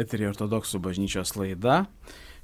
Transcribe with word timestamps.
Eterija 0.00 0.32
ortodoksų 0.32 0.80
bažnyčios 0.82 1.36
laida. 1.38 1.84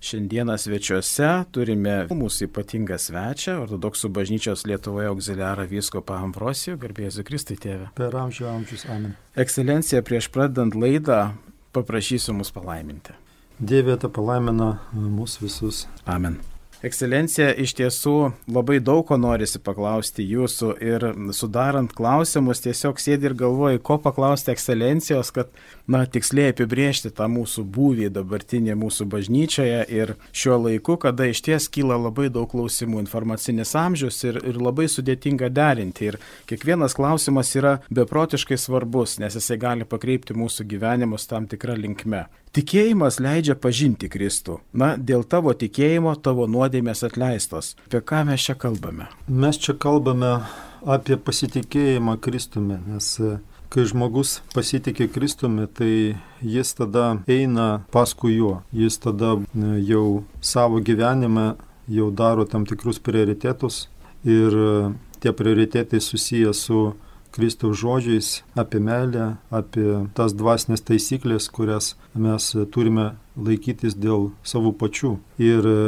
Šiandieną 0.07 0.59
svečiuose 0.61 1.29
turime 1.57 1.95
mūsų 2.13 2.51
ypatingą 2.51 2.99
svečią, 3.01 3.57
ortodoksų 3.65 4.11
bažnyčios 4.13 4.67
Lietuvoje 4.69 5.09
auxiliarą 5.09 5.65
Vyskopą 5.71 6.19
Ambrosijų, 6.27 6.77
garbėsiu 6.83 7.25
Kristui 7.27 7.57
tėvę. 7.61 7.89
Per 7.97 8.17
amžių 8.21 8.51
amžius, 8.53 8.85
amen. 8.93 9.17
Ekscelencija, 9.41 10.05
prieš 10.05 10.29
pradedant 10.35 10.77
laidą 10.77 11.31
paprašysiu 11.77 12.37
mus 12.37 12.53
palaiminti. 12.53 13.17
Dieve 13.59 13.97
te 13.97 14.13
palaimina 14.13 14.77
mus 14.93 15.41
visus. 15.41 15.87
Amen. 16.05 16.37
Ekscelencija, 16.85 17.55
iš 17.57 17.73
tiesų 17.79 18.15
labai 18.53 18.77
daug 18.85 19.01
ko 19.09 19.17
norisi 19.17 19.57
paklausti 19.65 20.27
jūsų 20.29 20.75
ir 20.85 21.07
sudarant 21.33 21.95
klausimus 21.97 22.61
tiesiog 22.61 23.01
sėdi 23.01 23.31
ir 23.31 23.35
galvoji, 23.39 23.81
ko 23.81 23.97
paklausti 24.05 24.53
ekscelencijos, 24.53 25.31
kad, 25.33 25.49
na, 25.89 26.03
tiksliai 26.05 26.53
apibriežti 26.53 27.09
tą 27.17 27.31
mūsų 27.33 27.65
būvį 27.73 28.11
dabartinė 28.19 28.77
mūsų 28.77 29.09
bažnyčioje 29.09 29.81
ir 29.89 30.15
šiuo 30.37 30.59
laiku, 30.67 30.99
kada 31.01 31.31
iš 31.33 31.41
ties 31.49 31.71
kyla 31.73 31.97
labai 31.97 32.29
daug 32.29 32.51
klausimų, 32.53 33.01
informacinis 33.07 33.73
amžius 33.81 34.21
ir, 34.29 34.43
ir 34.45 34.61
labai 34.61 34.91
sudėtinga 34.93 35.49
derinti. 35.49 36.13
Ir 36.13 36.21
kiekvienas 36.51 36.99
klausimas 36.99 37.57
yra 37.57 37.79
beprotiškai 37.89 38.61
svarbus, 38.61 39.17
nes 39.23 39.41
jisai 39.41 39.57
gali 39.65 39.89
pakreipti 39.89 40.37
mūsų 40.37 40.69
gyvenimus 40.77 41.25
tam 41.33 41.49
tikrą 41.49 41.81
linkmę. 41.81 42.27
Tikėjimas 42.55 43.19
leidžia 43.21 43.57
pažinti 43.59 44.09
Kristų. 44.13 44.61
Na, 44.73 44.95
dėl 44.97 45.27
tavo 45.29 45.53
tikėjimo 45.57 46.15
tavo 46.23 46.47
nuodėmės 46.51 47.05
atleistos. 47.09 47.75
Apie 47.89 48.01
ką 48.01 48.23
mes 48.29 48.47
čia 48.47 48.57
kalbame? 48.59 49.11
Mes 49.29 49.59
čia 49.61 49.75
kalbame 49.77 50.39
apie 50.87 51.19
pasitikėjimą 51.19 52.17
Kristumi, 52.23 52.79
nes 52.87 53.11
e, 53.21 53.37
kai 53.73 53.85
žmogus 53.91 54.41
pasitikė 54.55 55.09
Kristumi, 55.13 55.67
tai 55.67 56.17
jis 56.41 56.75
tada 56.79 57.17
eina 57.29 57.83
paskui 57.93 58.39
juo. 58.39 58.61
Jis 58.73 59.01
tada 59.03 59.37
e, 59.37 59.73
jau 59.89 60.07
savo 60.41 60.81
gyvenime 60.81 61.55
jau 61.89 62.11
daro 62.11 62.47
tam 62.47 62.67
tikrus 62.67 62.99
prioritetus 63.03 63.87
ir 64.25 64.55
e, 64.55 64.95
tie 65.21 65.33
prioritetai 65.33 66.01
susiję 66.01 66.55
su 66.55 66.95
Kristaus 67.35 67.79
žodžiais 67.81 68.31
apie 68.59 68.81
meilę, 68.83 69.37
apie 69.51 70.07
tas 70.17 70.35
dvasinės 70.37 70.85
taisyklės, 70.87 71.51
kurias 71.53 71.95
mes 72.15 72.53
turime 72.75 73.15
laikytis 73.37 73.97
dėl 73.99 74.31
savo 74.47 74.73
pačių. 74.73 75.17
Ir 75.43 75.69
e, 75.69 75.79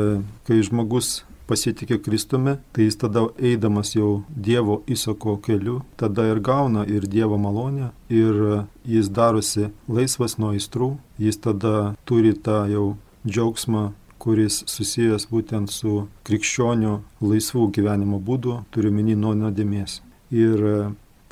kai 0.48 0.60
žmogus 0.64 1.22
pasitikė 1.48 1.98
Kristumi, 2.04 2.58
tai 2.72 2.88
jis 2.88 2.98
tada 3.00 3.24
eidamas 3.40 3.94
jau 3.96 4.22
Dievo 4.28 4.82
įsako 4.90 5.38
keliu, 5.44 5.80
tada 5.96 6.26
ir 6.28 6.42
gauna 6.44 6.84
ir 6.84 7.08
Dievo 7.08 7.38
malonę, 7.40 7.92
ir 8.12 8.42
e, 8.52 8.58
jis 8.96 9.08
darosi 9.08 9.70
laisvas 9.88 10.36
nuo 10.38 10.52
įstrų, 10.58 10.92
jis 11.18 11.40
tada 11.40 11.94
turi 12.08 12.34
tą 12.36 12.66
jau 12.72 12.90
džiaugsmą 13.26 13.88
kuris 14.18 14.62
susijęs 14.66 15.28
būtent 15.30 15.70
su 15.72 16.08
krikščionių 16.26 16.94
laisvų 17.22 17.68
gyvenimo 17.76 18.18
būdu, 18.20 18.62
turiu 18.74 18.90
minį 18.94 19.16
nuo 19.22 19.34
nuodėmės. 19.38 20.00
Ir 20.34 20.64
e, 20.68 20.78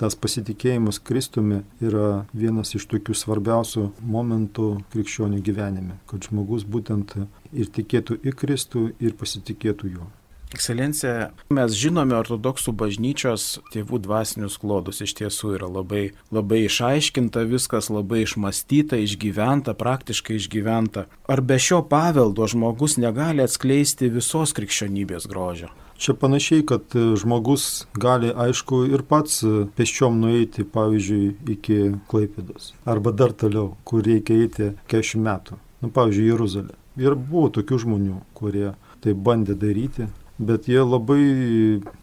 tas 0.01 0.17
pasitikėjimas 0.19 1.01
Kristumi 1.01 1.63
yra 1.81 2.27
vienas 2.37 2.75
iš 2.77 2.87
tokių 2.93 3.17
svarbiausių 3.17 3.89
momentų 4.17 4.69
krikščionių 4.93 5.41
gyvenime, 5.47 5.97
kad 6.11 6.29
žmogus 6.29 6.67
būtent 6.69 7.17
ir 7.53 7.73
tikėtų 7.79 8.21
į 8.25 8.37
Kristų 8.37 8.87
ir 9.01 9.17
pasitikėtų 9.17 9.97
juo. 9.97 10.09
Ekscelencija, 10.55 11.31
mes 11.51 11.75
žinome 11.75 12.15
ortodoksų 12.15 12.71
bažnyčios 12.79 13.47
tėvų 13.73 13.99
dvasinius 14.05 14.55
klodus, 14.63 15.01
iš 15.03 15.17
tiesų 15.19 15.57
yra 15.57 15.67
labai, 15.67 16.13
labai 16.31 16.61
išaiškinta 16.69 17.43
viskas, 17.51 17.89
labai 17.91 18.23
išmastyta, 18.23 19.01
išgyventa, 19.03 19.75
praktiškai 19.75 20.37
išgyventa. 20.39 21.09
Ar 21.27 21.43
be 21.43 21.59
šio 21.59 21.81
paveldo 21.91 22.47
žmogus 22.47 22.95
negali 23.03 23.43
atskleisti 23.43 24.13
visos 24.15 24.55
krikščionybės 24.55 25.27
grožio? 25.27 25.73
Čia 25.99 26.13
panašiai, 26.21 26.63
kad 26.69 26.95
žmogus 26.95 27.87
gali, 27.97 28.29
aišku, 28.31 28.83
ir 28.93 29.03
pats 29.09 29.41
pėsčiom 29.79 30.21
nueiti, 30.21 30.63
pavyzdžiui, 30.69 31.31
iki 31.57 31.79
Klaipėdos. 32.11 32.75
Arba 32.87 33.11
dar 33.17 33.33
toliau, 33.33 33.73
kur 33.89 34.05
reikia 34.07 34.37
eiti 34.45 34.69
40 34.93 35.25
metų. 35.27 35.59
Nu, 35.83 35.91
pavyzdžiui, 35.97 36.29
Jeruzalė. 36.29 36.77
Ir 37.01 37.17
buvo 37.17 37.49
tokių 37.57 37.81
žmonių, 37.83 38.21
kurie 38.37 38.71
tai 39.05 39.17
bandė 39.17 39.57
daryti, 39.59 40.07
bet 40.39 40.69
jie 40.69 40.83
labai 40.83 41.23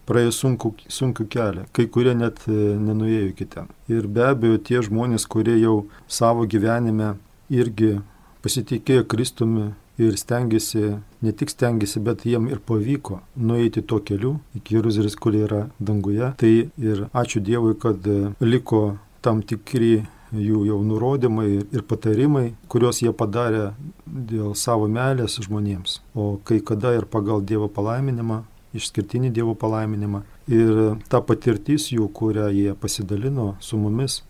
praėjo 0.09 0.33
sunku, 0.39 0.73
sunkiu 0.87 1.27
kelią. 1.29 1.67
Kai 1.75 1.85
kurie 1.91 2.15
net 2.17 2.41
e, 2.47 2.55
nenuėjo 2.79 3.29
iki 3.31 3.47
ten. 3.49 3.69
Ir 3.91 4.07
be 4.07 4.25
abejo, 4.31 4.57
tie 4.57 4.81
žmonės, 4.85 5.27
kurie 5.29 5.59
jau 5.61 5.83
savo 6.07 6.47
gyvenime 6.49 7.13
irgi 7.53 7.97
pasitikėjo 8.43 9.05
Kristumi, 9.07 9.71
ir 9.97 10.17
stengiasi, 10.17 10.97
ne 11.21 11.31
tik 11.31 11.51
stengiasi, 11.53 12.01
bet 12.01 12.25
jiem 12.25 12.47
ir 12.49 12.61
pavyko 12.65 13.19
nueiti 13.37 13.83
tuo 13.85 13.99
keliu 14.05 14.39
iki 14.57 14.77
Jeruzalės, 14.77 15.15
kur 15.15 15.35
yra 15.37 15.67
danguje. 15.79 16.33
Tai 16.39 16.53
ir 16.89 17.05
ačiū 17.13 17.43
Dievui, 17.43 17.75
kad 17.79 18.07
e, 18.07 18.33
liko 18.41 18.97
tam 19.23 19.43
tikri 19.45 20.03
jų 20.33 20.63
jau 20.67 20.79
nurodymai 20.85 21.49
ir 21.61 21.83
patarimai, 21.87 22.53
kuriuos 22.71 23.01
jie 23.03 23.13
padarė 23.13 23.71
dėl 24.05 24.55
savo 24.57 24.89
meilės 24.91 25.39
žmonėms. 25.45 25.99
O 26.15 26.37
kai 26.45 26.59
kada 26.59 26.95
ir 26.97 27.05
pagal 27.05 27.43
Dievo 27.45 27.69
palaiminimą, 27.69 28.43
išskirtinį 28.73 29.33
Dievo 29.33 29.53
palaiminimą. 29.59 30.23
Ir 30.51 30.97
ta 31.09 31.21
patirtis 31.21 31.91
jų, 31.93 32.09
kurią 32.09 32.49
jie 32.51 32.73
pasidalino 32.75 33.53
su 33.61 33.77
mumis, 33.77 34.23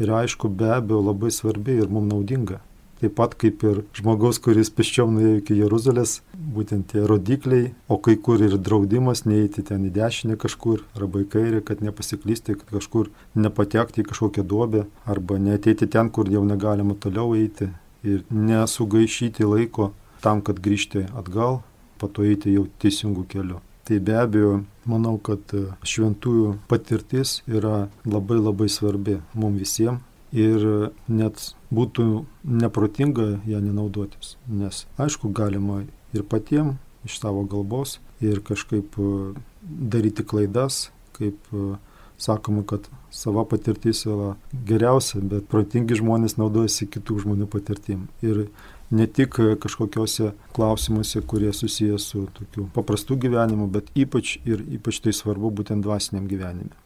yra 0.00 0.24
aišku 0.24 0.48
be 0.48 0.72
abejo 0.78 1.04
labai 1.10 1.30
svarbi 1.34 1.76
ir 1.82 1.92
mums 1.92 2.10
naudinga 2.10 2.62
taip 3.00 3.14
pat 3.16 3.34
kaip 3.40 3.62
ir 3.64 3.82
žmogaus, 3.96 4.38
kuris 4.44 4.70
peščiom 4.76 5.14
nuėjo 5.16 5.36
iki 5.40 5.56
Jeruzalės, 5.58 6.18
būtent 6.36 6.90
tie 6.92 7.04
rodikliai, 7.08 7.70
o 7.88 7.96
kai 7.96 8.16
kur 8.20 8.42
ir 8.44 8.56
draudimas 8.60 9.24
neįti 9.28 9.64
ten 9.70 9.86
į 9.88 9.92
dešinę 9.96 10.36
kažkur 10.40 10.84
arba 10.98 11.22
į 11.24 11.28
kairę, 11.32 11.62
kad 11.64 11.80
nepasiklysti, 11.84 12.58
kad 12.60 12.74
kažkur 12.76 13.10
nepatekti 13.34 14.04
į 14.04 14.10
kažkokią 14.10 14.44
duobę 14.44 14.84
arba 15.08 15.40
neteiti 15.40 15.88
ten, 15.88 16.12
kur 16.12 16.28
jau 16.28 16.44
negalima 16.44 16.96
toliau 17.00 17.32
eiti 17.38 17.70
ir 18.04 18.22
nesugaišyti 18.30 19.48
laiko 19.48 19.92
tam, 20.24 20.44
kad 20.44 20.60
grįžti 20.60 21.06
atgal, 21.16 21.62
pato 22.00 22.24
eiti 22.24 22.52
jau 22.52 22.66
teisingų 22.80 23.26
kelių. 23.32 23.60
Tai 23.88 23.96
be 24.04 24.14
abejo, 24.14 24.52
manau, 24.86 25.16
kad 25.18 25.50
šventųjų 25.88 26.52
patirtis 26.70 27.40
yra 27.48 27.88
labai 28.04 28.38
labai 28.38 28.68
svarbi 28.70 29.18
mums 29.34 29.58
visiems 29.64 30.04
ir 30.32 30.90
net 31.08 31.42
būtų 31.74 32.24
neprotinga 32.44 33.40
ją 33.48 33.60
nenaudotis. 33.62 34.36
Nes 34.48 34.86
aišku, 35.00 35.32
galima 35.34 35.82
ir 36.14 36.24
patiem 36.24 36.76
iš 37.06 37.18
savo 37.20 37.44
galbos 37.48 37.98
ir 38.20 38.42
kažkaip 38.44 38.98
e, 38.98 39.10
daryti 39.62 40.24
klaidas, 40.24 40.90
kaip 41.16 41.38
e, 41.52 41.76
sakoma, 42.20 42.64
kad 42.66 42.88
sava 43.10 43.44
patirtis 43.48 44.04
yra 44.06 44.34
geriausia, 44.52 45.22
bet 45.24 45.48
protingi 45.50 45.96
žmonės 45.98 46.36
naudojasi 46.38 46.90
kitų 46.92 47.22
žmonių 47.24 47.48
patirtim. 47.50 48.06
Ir 48.22 48.46
ne 48.90 49.06
tik 49.06 49.38
kažkokiuose 49.62 50.34
klausimuose, 50.56 51.22
kurie 51.22 51.52
susijęs 51.56 52.10
su 52.12 52.26
tokiu 52.36 52.68
paprastu 52.74 53.16
gyvenimu, 53.16 53.70
bet 53.72 53.90
ypač 53.96 54.36
ir 54.44 54.62
ypač 54.76 55.00
tai 55.00 55.16
svarbu 55.16 55.52
būtent 55.62 55.86
dvasiniam 55.86 56.28
gyvenime. 56.30 56.76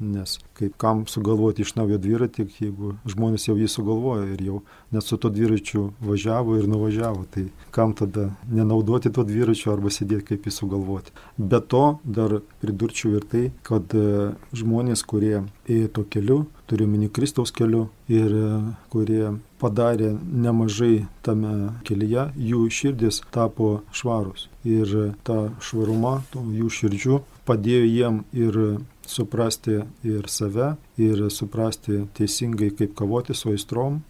Nes 0.00 0.38
kaip 0.58 0.76
kam 0.80 1.04
sugalvoti 1.06 1.62
iš 1.62 1.74
naujo 1.76 1.98
dviratį, 2.00 2.46
jeigu 2.60 2.94
žmonės 3.08 3.46
jau 3.48 3.56
jį 3.58 3.68
sugalvojo 3.70 4.24
ir 4.34 4.40
jau 4.42 4.62
net 4.94 5.06
su 5.06 5.18
to 5.20 5.30
dviračiu 5.30 5.90
važiavo 6.02 6.56
ir 6.58 6.66
nuvažiavo, 6.70 7.26
tai 7.30 7.44
kam 7.70 7.94
tada 7.98 8.30
nenaudoti 8.50 9.12
to 9.12 9.24
dviračio 9.28 9.72
arba 9.74 9.92
sėdėti 9.92 10.32
kaip 10.32 10.48
jį 10.48 10.54
sugalvoti. 10.56 11.14
Be 11.38 11.60
to 11.60 11.84
dar 12.04 12.40
pridurčiau 12.64 13.16
ir 13.20 13.28
tai, 13.28 13.44
kad 13.66 13.94
e, 13.94 14.32
žmonės, 14.56 15.04
kurie 15.06 15.44
ėjo 15.68 15.92
to 15.98 16.04
keliu, 16.10 16.38
turiu 16.66 16.88
mini 16.88 17.10
Kristaus 17.12 17.52
keliu 17.54 17.86
ir 18.10 18.32
e, 18.32 18.48
kurie 18.92 19.36
padarė 19.62 20.14
nemažai 20.18 21.06
tame 21.22 21.72
kelyje, 21.86 22.30
jų 22.36 22.64
širdis 22.72 23.22
tapo 23.34 23.82
švarus. 23.94 24.48
Ir 24.66 25.14
ta 25.26 25.52
švaruma 25.62 26.20
jų 26.32 26.70
širdžių 26.78 27.20
padėjo 27.46 27.86
jiem 27.86 28.24
ir 28.32 28.58
suprasti 29.06 29.80
ir 30.06 30.28
save, 30.28 30.74
ir 31.00 31.26
suprasti 31.30 32.04
teisingai, 32.16 32.72
kaip 32.78 32.96
kavoti 32.98 33.34
su 33.34 33.52
aistrom 33.52 34.00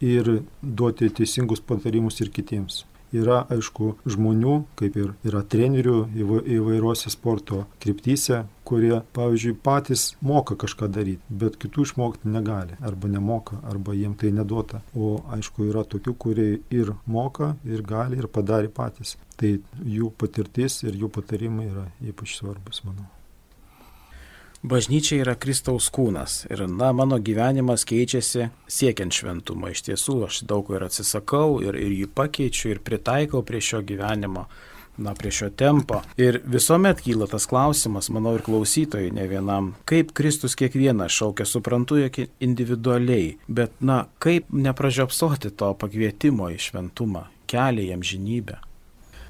ir 0.00 0.40
duoti 0.62 1.10
teisingus 1.12 1.60
patarimus 1.60 2.20
ir 2.20 2.32
kitiems. 2.32 2.84
Yra, 3.10 3.40
aišku, 3.50 3.96
žmonių, 4.06 4.52
kaip 4.78 4.94
ir 5.00 5.08
yra 5.26 5.40
trenerių 5.42 5.96
įvairiuose 6.14 7.10
sporto 7.10 7.64
kryptyse, 7.82 8.44
kurie, 8.62 9.00
pavyzdžiui, 9.16 9.56
patys 9.66 10.12
moka 10.22 10.54
kažką 10.54 10.86
daryti, 10.94 11.38
bet 11.42 11.58
kitų 11.58 11.88
išmokti 11.88 12.30
negali, 12.30 12.78
arba 12.86 13.10
nemoka, 13.10 13.58
arba 13.66 13.98
jiem 13.98 14.14
tai 14.14 14.30
neduota. 14.36 14.84
O, 14.94 15.16
aišku, 15.34 15.66
yra 15.72 15.82
tokių, 15.82 16.14
kurie 16.22 16.50
ir 16.70 16.94
moka, 17.10 17.56
ir 17.66 17.82
gali, 17.82 18.20
ir 18.22 18.30
padarė 18.30 18.70
patys. 18.70 19.16
Tai 19.40 19.56
jų 19.82 20.14
patirtis 20.14 20.84
ir 20.86 20.94
jų 21.02 21.10
patarimai 21.10 21.72
yra 21.72 21.88
ypač 22.12 22.38
svarbus, 22.38 22.84
manau. 22.86 23.10
Bažnyčia 24.62 25.20
yra 25.24 25.36
Kristaus 25.40 25.88
kūnas 25.92 26.44
ir, 26.50 26.64
na, 26.68 26.92
mano 26.96 27.18
gyvenimas 27.22 27.86
keičiasi 27.88 28.50
siekiant 28.70 29.14
šventumą. 29.16 29.72
Iš 29.72 29.86
tiesų, 29.88 30.16
aš 30.28 30.42
daug 30.48 30.68
ir 30.74 30.84
atsisakau 30.86 31.60
ir, 31.64 31.78
ir 31.78 31.94
jį 32.02 32.10
pakeičiu 32.16 32.74
ir 32.74 32.84
pritaikau 32.84 33.44
prie 33.46 33.62
šio 33.64 33.82
gyvenimo. 33.86 34.48
Na, 35.00 35.14
prie 35.16 35.30
šio 35.32 35.46
tempo. 35.56 36.02
Ir 36.20 36.42
visuomet 36.44 36.98
kyla 37.00 37.24
tas 37.30 37.46
klausimas, 37.48 38.10
manau, 38.12 38.34
ir 38.36 38.42
klausytojai 38.44 39.14
ne 39.16 39.24
vienam, 39.30 39.70
kaip 39.88 40.10
Kristus 40.12 40.58
kiekvieną 40.60 41.06
šaukia, 41.08 41.46
suprantu, 41.48 41.96
jog 42.02 42.18
individualiai, 42.44 43.38
bet, 43.48 43.78
na, 43.80 44.02
kaip 44.20 44.50
nepražiopsoti 44.52 45.54
to 45.56 45.72
pakvietimo 45.80 46.50
į 46.52 46.58
šventumą, 46.60 47.30
kelią 47.48 47.86
į 47.86 47.94
amžinybę. 47.96 48.58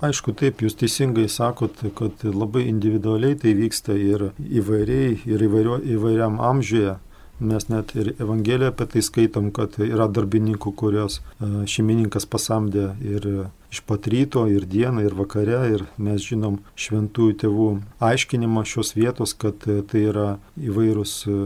Aišku, 0.01 0.33
taip, 0.33 0.63
jūs 0.65 0.79
teisingai 0.81 1.27
sakot, 1.29 1.83
kad 1.99 2.23
labai 2.25 2.63
individualiai 2.71 3.37
tai 3.37 3.51
vyksta 3.59 3.93
ir 4.01 4.31
įvairiai, 4.41 5.19
ir 5.29 5.43
įvairio, 5.45 5.77
įvairiam 5.97 6.39
amžiuje. 6.41 6.95
Mes 7.41 7.69
net 7.73 7.95
ir 7.97 8.13
Evangeliją 8.19 8.73
apie 8.75 8.87
tai 8.95 9.05
skaitom, 9.05 9.51
kad 9.57 9.79
yra 9.85 10.09
darbininkų, 10.13 10.75
kurios 10.77 11.21
e, 11.21 11.65
šeimininkas 11.71 12.29
pasamdė 12.31 12.91
ir 13.01 13.31
iš 13.71 13.81
pat 13.87 14.07
ryto 14.11 14.45
ir 14.51 14.67
dieną 14.67 15.05
ir 15.07 15.15
vakare 15.15 15.61
ir 15.75 15.85
mes 16.03 16.23
žinom 16.27 16.59
šventųjų 16.79 17.37
tėvų 17.43 17.69
aiškinimą 18.03 18.65
šios 18.67 18.93
vietos, 18.99 19.35
kad 19.39 19.67
e, 19.71 19.81
tai 19.87 20.03
yra 20.11 20.29
įvairūs 20.59 21.15
e, 21.31 21.37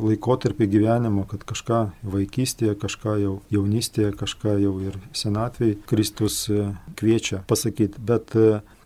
laikotarpiai 0.00 0.70
gyvenimo, 0.72 1.26
kad 1.30 1.44
kažką 1.48 1.82
vaikystėje, 2.16 2.76
kažką 2.80 3.18
jau 3.22 3.34
jaunystėje, 3.52 4.14
kažką 4.16 4.56
jau 4.64 4.72
ir 4.88 4.96
senatvėje 5.16 5.82
Kristus 5.90 6.46
e, 6.48 6.70
kviečia 6.96 7.44
pasakyti. 7.50 8.00
Bet 8.00 8.32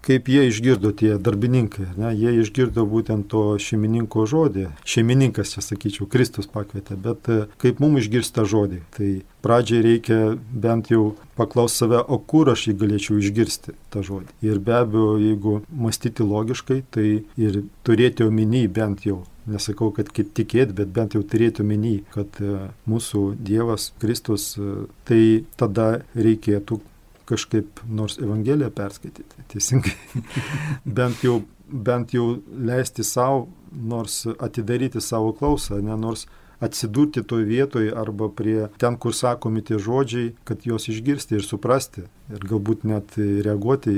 kaip 0.06 0.29
jie 0.29 0.47
išgirdo 0.49 0.93
tie 0.97 1.17
darbininkai. 1.20 1.87
Ne? 2.00 2.12
Jie 2.17 2.35
išgirdo 2.41 2.87
būtent 2.88 3.29
to 3.32 3.56
šeimininko 3.61 4.26
žodį. 4.31 4.69
Šeimininkas, 4.88 5.55
čia 5.55 5.64
sakyčiau, 5.64 6.08
Kristus 6.11 6.49
pakvietė, 6.50 6.97
bet 7.00 7.31
e, 7.31 7.41
kaip 7.61 7.82
mums 7.82 8.05
išgirsta 8.05 8.47
žodį. 8.49 8.81
Tai 8.97 9.11
pradžiai 9.44 9.85
reikia 9.85 10.20
bent 10.50 10.93
jau 10.93 11.14
paklausti 11.38 11.85
save, 11.85 12.00
o 12.00 12.20
kur 12.20 12.52
aš 12.52 12.69
jį 12.69 12.76
galėčiau 12.81 13.19
išgirsti 13.20 13.76
tą 13.93 14.05
žodį. 14.06 14.32
Ir 14.47 14.62
be 14.64 14.79
abejo, 14.81 15.19
jeigu 15.20 15.58
mąstyti 15.70 16.26
logiškai, 16.26 16.81
tai 16.93 17.08
ir 17.41 17.62
turėti 17.87 18.26
omeny 18.26 18.67
bent 18.69 19.06
jau 19.08 19.23
nesakau, 19.50 19.91
kad 19.94 20.11
kaip 20.14 20.32
tikėti, 20.37 20.76
bet 20.76 20.93
bent 20.94 21.17
jau 21.17 21.23
turėti 21.26 21.64
omeny, 21.64 22.00
kad 22.14 22.41
e, 22.43 22.70
mūsų 22.91 23.25
Dievas 23.41 23.91
Kristus, 24.02 24.52
e, 24.58 24.87
tai 25.08 25.23
tada 25.61 25.91
reikėtų 26.14 26.81
kažkaip 27.30 27.80
nors 27.88 28.18
Evangeliją 28.20 28.70
perskaityti, 28.74 29.46
teisingai, 29.52 29.94
bent, 30.98 31.24
jau, 31.26 31.40
bent 31.70 32.14
jau 32.16 32.34
leisti 32.50 33.06
savo, 33.06 33.48
nors 33.70 34.24
atidaryti 34.38 35.02
savo 35.04 35.32
klausą, 35.38 35.78
ne, 35.84 35.96
nors 35.98 36.26
atsidurti 36.60 37.22
toje 37.22 37.44
vietoje 37.44 37.92
arba 37.96 38.28
prie 38.28 38.68
ten, 38.78 38.96
kur 39.00 39.14
sakomi 39.16 39.62
tie 39.64 39.78
žodžiai, 39.80 40.34
kad 40.44 40.66
juos 40.68 40.90
išgirsti 40.92 41.38
ir 41.38 41.46
suprasti 41.46 42.04
ir 42.30 42.44
galbūt 42.44 42.84
net 42.88 43.16
reaguoti 43.16 43.96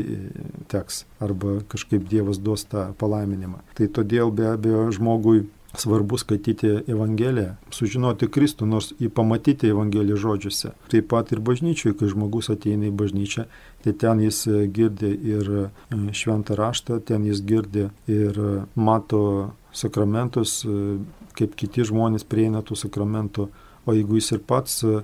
teks 0.70 1.02
arba 1.22 1.58
kažkaip 1.72 2.06
Dievas 2.08 2.38
duos 2.38 2.64
tą 2.70 2.92
palaiminimą. 3.00 3.64
Tai 3.78 3.90
todėl 3.98 4.30
be 4.30 4.46
abejo 4.52 4.86
žmogui 4.94 5.42
svarbu 5.78 6.18
skaityti 6.20 6.68
Evangeliją, 6.90 7.54
sužinoti 7.72 8.28
Kristų, 8.28 8.66
nors 8.68 8.92
jį 9.00 9.08
pamatyti 9.14 9.70
Evangeliją 9.72 10.18
žodžiuose. 10.20 10.74
Taip 10.92 11.08
pat 11.12 11.32
ir 11.32 11.40
bažnyčiui, 11.44 11.94
kai 11.96 12.10
žmogus 12.12 12.50
ateina 12.52 12.90
į 12.90 12.92
bažnyčią, 12.96 13.46
tai 13.84 13.94
ten 13.96 14.20
jis 14.20 14.44
girdi 14.74 15.12
ir 15.32 15.50
e, 15.64 15.64
šventą 16.12 16.56
raštą, 16.58 17.00
ten 17.08 17.24
jis 17.28 17.40
girdi 17.48 17.88
ir 18.10 18.38
mato 18.74 19.24
sakramentus, 19.72 20.60
e, 20.64 21.00
kaip 21.38 21.56
kiti 21.56 21.88
žmonės 21.88 22.28
prieina 22.28 22.62
tų 22.62 22.76
sakramentų, 22.84 23.48
o 23.86 23.96
jeigu 23.96 24.20
jis 24.20 24.34
ir 24.36 24.44
pats 24.46 24.82
e, 24.84 25.00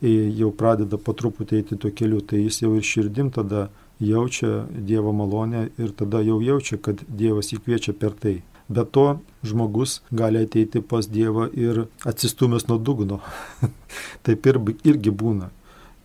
jau 0.00 0.52
pradeda 0.56 1.00
po 1.00 1.16
truputį 1.16 1.62
eiti 1.62 1.80
tuo 1.80 1.92
keliu, 1.96 2.20
tai 2.20 2.44
jis 2.44 2.62
jau 2.62 2.74
ir 2.76 2.84
širdim 2.84 3.32
tada 3.32 3.68
jaučia 4.00 4.66
Dievo 4.70 5.12
malonę 5.12 5.68
ir 5.78 5.92
tada 5.96 6.22
jau 6.24 6.40
jaučia, 6.40 6.78
kad 6.80 7.02
Dievas 7.08 7.52
jį 7.52 7.60
kviečia 7.64 7.96
per 7.96 8.16
tai. 8.16 8.40
Be 8.70 8.84
to, 8.86 9.18
žmogus 9.42 10.00
gali 10.10 10.44
ateiti 10.44 10.80
pas 10.80 11.08
Dievą 11.10 11.48
ir 11.58 11.86
atsistumęs 12.06 12.68
nuo 12.68 12.78
dugno. 12.78 13.18
Taip 14.26 14.46
ir, 14.46 14.60
irgi 14.86 15.10
būna. 15.10 15.50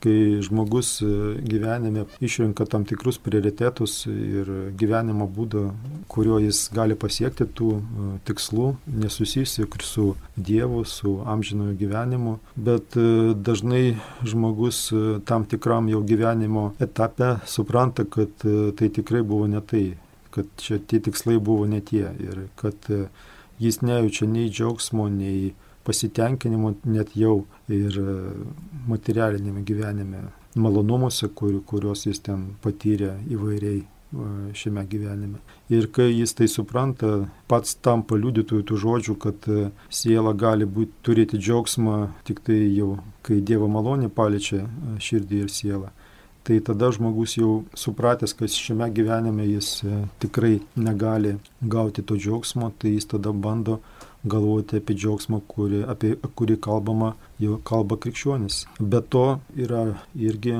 Kai 0.06 0.42
žmogus 0.44 1.00
e, 1.02 1.08
gyvenime 1.42 2.04
išrenka 2.22 2.66
tam 2.70 2.84
tikrus 2.86 3.18
prioritetus 3.26 4.04
ir 4.12 4.50
gyvenimo 4.78 5.26
būdą, 5.26 5.64
kurio 6.12 6.38
jis 6.44 6.68
gali 6.76 6.98
pasiekti 7.00 7.48
tų 7.58 7.70
e, 7.78 8.10
tikslų, 8.28 8.68
nesusijusi 9.02 9.66
su 9.82 10.06
Dievu, 10.36 10.84
su 10.86 11.16
amžinojo 11.26 11.74
gyvenimu, 11.80 12.38
bet 12.56 12.98
e, 12.98 13.34
dažnai 13.34 13.96
žmogus 14.26 14.92
tam 15.26 15.46
tikram 15.46 15.90
jau 15.90 16.02
gyvenimo 16.02 16.74
etape 16.80 17.38
supranta, 17.46 18.06
kad 18.06 18.46
tai 18.78 18.90
tikrai 18.90 19.22
buvo 19.22 19.48
ne 19.48 19.62
tai 19.62 19.86
kad 20.36 20.52
čia 20.60 20.80
tie 20.80 21.00
tikslai 21.00 21.38
buvo 21.40 21.66
ne 21.70 21.80
tie 21.82 22.12
ir 22.20 22.48
kad 22.60 22.90
e, 22.92 23.06
jis 23.60 23.80
nejaučia 23.82 24.28
nei 24.28 24.50
džiaugsmo, 24.50 25.08
nei 25.10 25.54
pasitenkinimo 25.88 26.74
net 26.92 27.16
jau 27.16 27.46
ir 27.72 28.00
e, 28.02 28.16
materialinėme 28.92 29.64
gyvenime, 29.68 30.28
malonumuose, 30.60 31.32
kur, 31.38 31.60
kuriuos 31.68 32.06
jis 32.10 32.20
ten 32.28 32.48
patyrė 32.64 33.14
įvairiai 33.32 33.80
e, 33.80 33.88
šiame 34.60 34.84
gyvenime. 34.92 35.40
Ir 35.72 35.88
kai 35.96 36.10
jis 36.12 36.36
tai 36.36 36.50
supranta, 36.52 37.30
pats 37.48 37.78
tampa 37.86 38.20
liudytojų 38.20 38.68
tų 38.68 38.82
žodžių, 38.84 39.20
kad 39.24 39.52
siela 39.90 40.36
gali 40.36 40.68
būti, 40.68 41.00
turėti 41.08 41.40
džiaugsmą 41.40 42.00
tik 42.28 42.44
tai 42.44 42.60
jau, 42.76 42.98
kai 43.26 43.40
Dievo 43.40 43.72
malonė 43.72 44.12
paliečia 44.12 44.66
širdį 45.00 45.46
ir 45.46 45.54
sielą 45.54 45.96
tai 46.46 46.60
tada 46.62 46.92
žmogus 46.94 47.38
jau 47.40 47.64
supratęs, 47.74 48.36
kad 48.38 48.54
šiame 48.54 48.92
gyvenime 48.94 49.48
jis 49.50 49.70
e, 49.84 50.02
tikrai 50.22 50.60
negali 50.78 51.36
gauti 51.62 52.04
to 52.06 52.18
džiaugsmo, 52.22 52.70
tai 52.78 52.92
jis 52.94 53.10
tada 53.16 53.34
bando 53.34 53.80
galvoti 54.26 54.78
apie 54.78 54.94
džiaugsmą, 54.98 55.42
kuri, 55.50 55.82
apie 55.90 56.14
kurį 56.38 56.60
kalbama, 56.62 57.16
jau 57.42 57.58
kalba 57.66 57.98
krikščionis. 58.02 58.66
Be 58.80 59.02
to 59.02 59.26
yra 59.58 59.88
irgi 60.14 60.60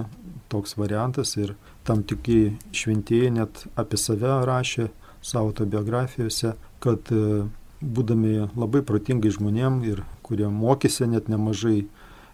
toks 0.50 0.74
variantas 0.82 1.36
ir 1.38 1.54
tam 1.86 2.02
tikri 2.02 2.56
šventieji 2.74 3.36
net 3.38 3.66
apie 3.78 4.02
save 4.02 4.40
rašė 4.50 4.90
savo 5.22 5.52
autobiografijose, 5.52 6.56
kad 6.82 7.14
e, 7.14 7.46
būdami 7.82 8.50
labai 8.58 8.82
protingai 8.86 9.34
žmonėm 9.38 9.84
ir 9.86 10.02
kurie 10.26 10.50
mokėsi 10.50 11.06
net 11.14 11.30
nemažai 11.30 11.84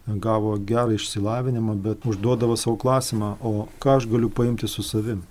gavo 0.07 0.57
gerą 0.57 0.95
išsilavinimą, 0.95 1.75
bet 1.81 2.05
užduodavo 2.05 2.57
savo 2.57 2.77
klausimą, 2.77 3.35
o 3.41 3.67
ką 3.79 3.97
aš 3.97 4.07
galiu 4.09 4.29
paimti 4.29 4.67
su 4.67 4.83
savim? 4.83 5.21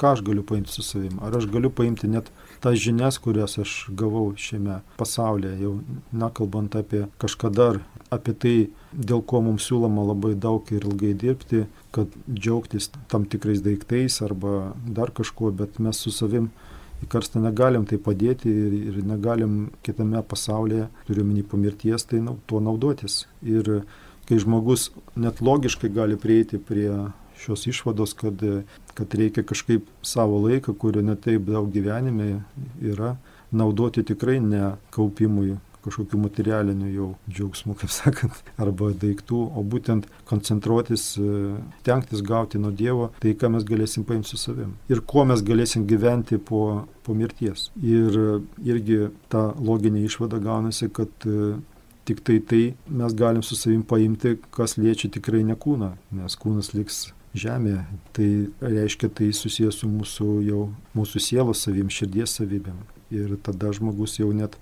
Ką 0.00 0.14
aš 0.14 0.22
galiu 0.24 0.42
paimti 0.42 0.72
su 0.72 0.82
savim? 0.82 1.18
Ar 1.20 1.36
aš 1.36 1.46
galiu 1.50 1.70
paimti 1.70 2.08
net 2.08 2.30
tas 2.60 2.78
žinias, 2.78 3.18
kurias 3.18 3.58
aš 3.58 3.88
gavau 3.96 4.32
šiame 4.36 4.80
pasaulyje, 4.96 5.56
jau 5.64 5.74
nekalbant 6.12 6.76
apie 6.76 7.06
kažkada 7.18 7.68
ar 7.74 7.80
apie 8.10 8.34
tai, 8.34 8.56
dėl 8.92 9.22
ko 9.22 9.40
mums 9.44 9.68
siūloma 9.68 10.04
labai 10.08 10.34
daug 10.34 10.66
ir 10.74 10.84
ilgai 10.86 11.12
dirbti, 11.14 11.64
kad 11.94 12.10
džiaugtis 12.30 12.90
tam 13.10 13.24
tikrais 13.24 13.62
daiktais 13.62 14.20
arba 14.26 14.72
dar 14.86 15.12
kažkuo, 15.14 15.52
bet 15.54 15.78
mes 15.78 15.98
su 15.98 16.12
savim 16.14 16.50
į 17.00 17.08
karstą 17.10 17.40
negalim 17.42 17.86
tai 17.88 17.98
padėti 18.02 18.50
ir, 18.50 18.76
ir 18.90 19.00
negalim 19.06 19.70
kitame 19.86 20.20
pasaulyje, 20.26 20.88
turiuomenį 21.08 21.46
po 21.48 21.60
mirties, 21.60 22.04
tai 22.08 22.20
nu, 22.24 22.36
tuo 22.46 22.60
naudotis. 22.64 23.24
Ir 23.42 23.82
kai 24.28 24.38
žmogus 24.38 24.90
net 25.16 25.40
logiškai 25.42 25.90
gali 25.94 26.18
prieiti 26.20 26.60
prie 26.60 26.90
šios 27.40 27.64
išvados, 27.70 28.12
kad, 28.20 28.42
kad 28.94 29.16
reikia 29.16 29.44
kažkaip 29.48 29.86
savo 30.04 30.42
laiką, 30.44 30.76
kurio 30.76 31.02
netaip 31.04 31.48
daug 31.48 31.70
gyvenime 31.72 32.42
yra, 32.84 33.14
naudoti 33.50 34.04
tikrai 34.06 34.38
ne 34.44 34.74
kaupimui 34.94 35.56
kažkokių 35.84 36.20
materialinių 36.26 36.90
jau 36.94 37.08
džiaugsmų, 37.30 37.76
kaip 37.80 37.94
sakant, 38.00 38.42
arba 38.60 38.92
daiktų, 38.92 39.40
o 39.56 39.64
būtent 39.64 40.08
koncentruotis, 40.30 41.12
e, 41.20 41.56
tenktis 41.86 42.24
gauti 42.26 42.60
nuo 42.60 42.72
Dievo 42.74 43.10
tai, 43.22 43.34
ką 43.38 43.52
mes 43.56 43.66
galėsim 43.66 44.06
paimti 44.08 44.32
su 44.32 44.40
savim 44.40 44.74
ir 44.90 45.02
kuo 45.06 45.24
mes 45.28 45.42
galėsim 45.46 45.86
gyventi 45.88 46.38
po, 46.38 46.86
po 47.04 47.14
mirties. 47.16 47.68
Ir 47.82 48.16
irgi 48.66 49.10
ta 49.32 49.50
loginė 49.58 50.04
išvada 50.06 50.40
gaunasi, 50.42 50.90
kad 50.94 51.28
e, 51.28 51.54
tik 52.08 52.22
tai 52.26 52.40
tai 52.40 52.62
mes 52.88 53.14
galim 53.14 53.42
su 53.46 53.56
savim 53.58 53.82
paimti, 53.86 54.36
kas 54.54 54.76
liečia 54.80 55.10
tikrai 55.12 55.42
ne 55.46 55.56
kūną, 55.58 55.92
nes 56.18 56.36
kūnas 56.40 56.72
liks 56.74 57.08
žemėje. 57.38 57.84
Tai 58.16 58.30
reiškia, 58.64 59.10
tai 59.14 59.30
susijęs 59.36 59.82
su 59.82 59.90
mūsų 59.90 60.30
jau 60.48 60.64
mūsų 60.98 61.22
sielos 61.22 61.62
savim, 61.66 61.92
širdies 61.92 62.34
savybėm. 62.40 62.80
Ir 63.14 63.36
tada 63.42 63.72
žmogus 63.74 64.18
jau 64.20 64.30
net 64.34 64.56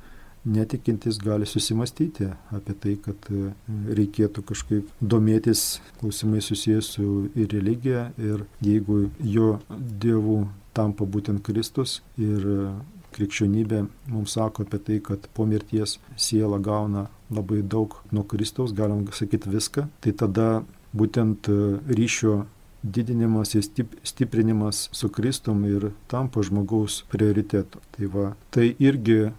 netikintis 0.48 1.18
gali 1.22 1.46
susimastyti 1.46 2.30
apie 2.54 2.76
tai, 2.82 2.94
kad 3.04 3.30
e, 3.32 3.52
reikėtų 3.98 4.44
kažkaip 4.48 4.92
domėtis 5.00 5.80
klausimai 6.00 6.42
susijęs 6.44 6.92
su 6.96 7.08
ir 7.36 7.50
religija 7.52 8.08
ir 8.18 8.44
jeigu 8.64 9.08
jo 9.20 9.58
dievų 10.04 10.40
tampa 10.76 11.06
būtent 11.06 11.44
Kristus 11.46 12.00
ir 12.16 12.48
e, 12.54 12.72
krikščionybė 13.16 13.84
mums 14.12 14.36
sako 14.36 14.66
apie 14.66 14.82
tai, 14.84 14.98
kad 15.04 15.30
po 15.34 15.46
mirties 15.48 15.96
siela 16.16 16.60
gauna 16.62 17.08
labai 17.34 17.62
daug 17.62 17.96
nuo 18.12 18.24
Kristaus, 18.28 18.74
galim 18.76 19.06
sakyti 19.12 19.50
viską, 19.52 19.88
tai 20.04 20.12
tada 20.16 20.48
būtent 20.96 21.48
ryšio 21.88 22.44
didinimas 22.82 23.54
ir 23.54 23.64
stiprinimas 24.02 24.88
su 24.92 25.08
Kristum 25.08 25.64
ir 25.64 25.90
tampa 26.06 26.42
žmogaus 26.42 27.02
prioritetu. 27.10 27.80
Tai, 27.96 28.06
va, 28.12 28.26
tai 28.54 28.74
irgi 28.78 29.32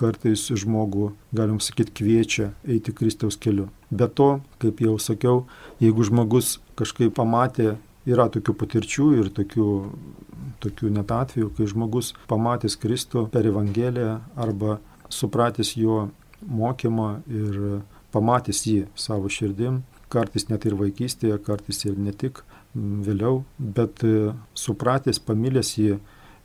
kartais 0.00 0.46
žmogų, 0.50 1.12
galim 1.34 1.60
sakyti, 1.62 1.94
kviečia 2.00 2.50
eiti 2.66 2.94
Kristaus 2.96 3.38
keliu. 3.40 3.68
Be 3.90 4.08
to, 4.08 4.40
kaip 4.62 4.82
jau 4.82 4.96
sakiau, 4.98 5.44
jeigu 5.82 6.06
žmogus 6.06 6.58
kažkaip 6.78 7.14
pamatė, 7.16 7.76
yra 8.08 8.28
tokių 8.32 8.54
patirčių 8.60 9.08
ir 9.20 9.30
tokių, 9.34 9.68
tokių 10.64 10.92
net 10.96 11.12
atvejų, 11.14 11.50
kai 11.56 11.68
žmogus 11.70 12.12
pamatęs 12.30 12.76
Kristų 12.80 13.28
per 13.32 13.48
Evangeliją 13.48 14.18
arba 14.36 14.78
supratęs 15.12 15.74
jo 15.78 16.08
mokymą 16.44 17.10
ir 17.28 17.60
pamatęs 18.14 18.64
jį 18.68 18.80
savo 18.98 19.30
širdim, 19.32 19.82
kartais 20.12 20.48
net 20.50 20.66
ir 20.68 20.76
vaikystėje, 20.78 21.38
kartais 21.42 21.84
ir 21.86 21.96
ne 21.98 22.12
tik 22.12 22.42
vėliau, 22.74 23.44
bet 23.58 24.02
supratęs, 24.58 25.20
pamilęs 25.22 25.74
jį, 25.78 25.98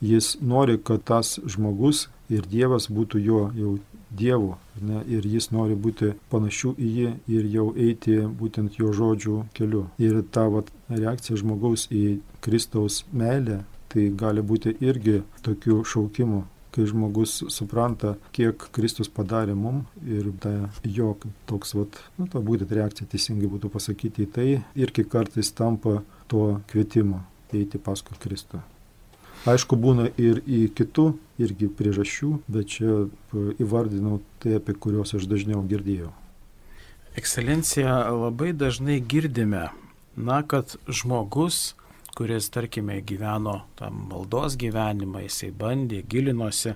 jis 0.06 0.36
nori, 0.42 0.78
kad 0.78 1.04
tas 1.06 1.38
žmogus 1.44 2.08
ir 2.30 2.46
Dievas 2.50 2.90
būtų 2.94 3.22
jo 3.24 3.42
jau 3.58 3.78
Dievu. 4.10 4.56
Ne, 4.82 5.04
ir 5.06 5.26
jis 5.28 5.52
nori 5.54 5.76
būti 5.78 6.14
panašių 6.32 6.74
į 6.78 6.92
jį 6.98 7.10
ir 7.36 7.50
jau 7.54 7.66
eiti 7.78 8.16
būtent 8.42 8.80
jo 8.80 8.94
žodžių 8.96 9.42
keliu. 9.54 9.84
Ir 10.02 10.24
ta 10.34 10.48
vat, 10.50 10.72
reakcija 10.90 11.38
žmogaus 11.38 11.88
į 11.94 12.20
Kristaus 12.42 13.04
meilę, 13.12 13.64
tai 13.90 14.10
gali 14.16 14.42
būti 14.46 14.74
irgi 14.82 15.20
tokių 15.46 15.84
šaukimų, 15.92 16.42
kai 16.74 16.86
žmogus 16.90 17.36
supranta, 17.54 18.16
kiek 18.36 18.70
Kristus 18.74 19.10
padarė 19.14 19.56
mum 19.58 19.84
ir 20.06 20.30
ta 20.42 20.54
jo 20.86 21.16
toks, 21.50 21.76
vat, 21.78 22.02
nu, 22.18 22.30
ta 22.30 22.42
būtent 22.46 22.74
reakcija 22.74 23.10
teisingai 23.10 23.50
būtų 23.52 23.74
pasakyti 23.74 24.26
į 24.26 24.34
tai, 24.36 24.50
irgi 24.78 25.06
kartais 25.10 25.54
tampa 25.58 26.00
tuo 26.30 26.60
kvietimu 26.70 27.24
eiti 27.54 27.82
paskui 27.82 28.18
Kristų. 28.22 28.62
Aišku, 29.48 29.78
būna 29.80 30.10
ir 30.20 30.42
į 30.44 30.66
kitų 30.76 31.14
irgi 31.40 31.70
priežasčių, 31.72 32.32
bet 32.52 32.74
čia 32.76 33.06
įvardinau 33.64 34.20
tai, 34.44 34.58
apie 34.60 34.76
kuriuos 34.76 35.16
aš 35.16 35.30
dažniau 35.32 35.62
girdėjau. 35.64 36.12
Ekscelencija, 37.20 37.94
labai 38.12 38.52
dažnai 38.52 39.00
girdime, 39.00 39.70
na, 40.20 40.42
kad 40.44 40.76
žmogus, 40.88 41.74
kuris, 42.20 42.50
tarkime, 42.52 43.00
gyveno 43.00 43.62
tam 43.80 44.04
maldos 44.12 44.58
gyvenimą, 44.60 45.24
jisai 45.26 45.54
bandė, 45.56 46.04
gilinosi, 46.04 46.76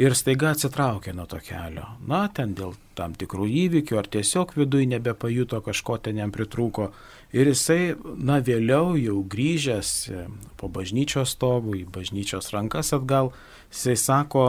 ir 0.00 0.14
staiga 0.16 0.52
atsitraukė 0.52 1.14
nuo 1.16 1.26
to 1.30 1.40
kelio. 1.44 1.86
Na, 2.08 2.26
ten 2.28 2.54
dėl 2.56 2.76
tam 2.98 3.16
tikrų 3.16 3.48
įvykių 3.64 3.98
ar 4.00 4.08
tiesiog 4.12 4.54
viduje 4.56 4.88
nebepajuto 4.92 5.60
kažko 5.64 5.98
ten 6.04 6.20
jam 6.20 6.32
pritrūko. 6.34 6.90
Ir 7.36 7.50
jisai, 7.50 7.96
na, 8.16 8.38
vėliau 8.44 8.94
jau 9.00 9.18
grįžęs 9.24 9.92
e, 10.08 10.24
po 10.60 10.70
bažnyčios 10.72 11.34
stovų 11.36 11.80
į 11.82 11.84
bažnyčios 11.92 12.52
rankas 12.54 12.92
atgal, 12.96 13.32
jisai 13.72 13.96
sako, 14.00 14.46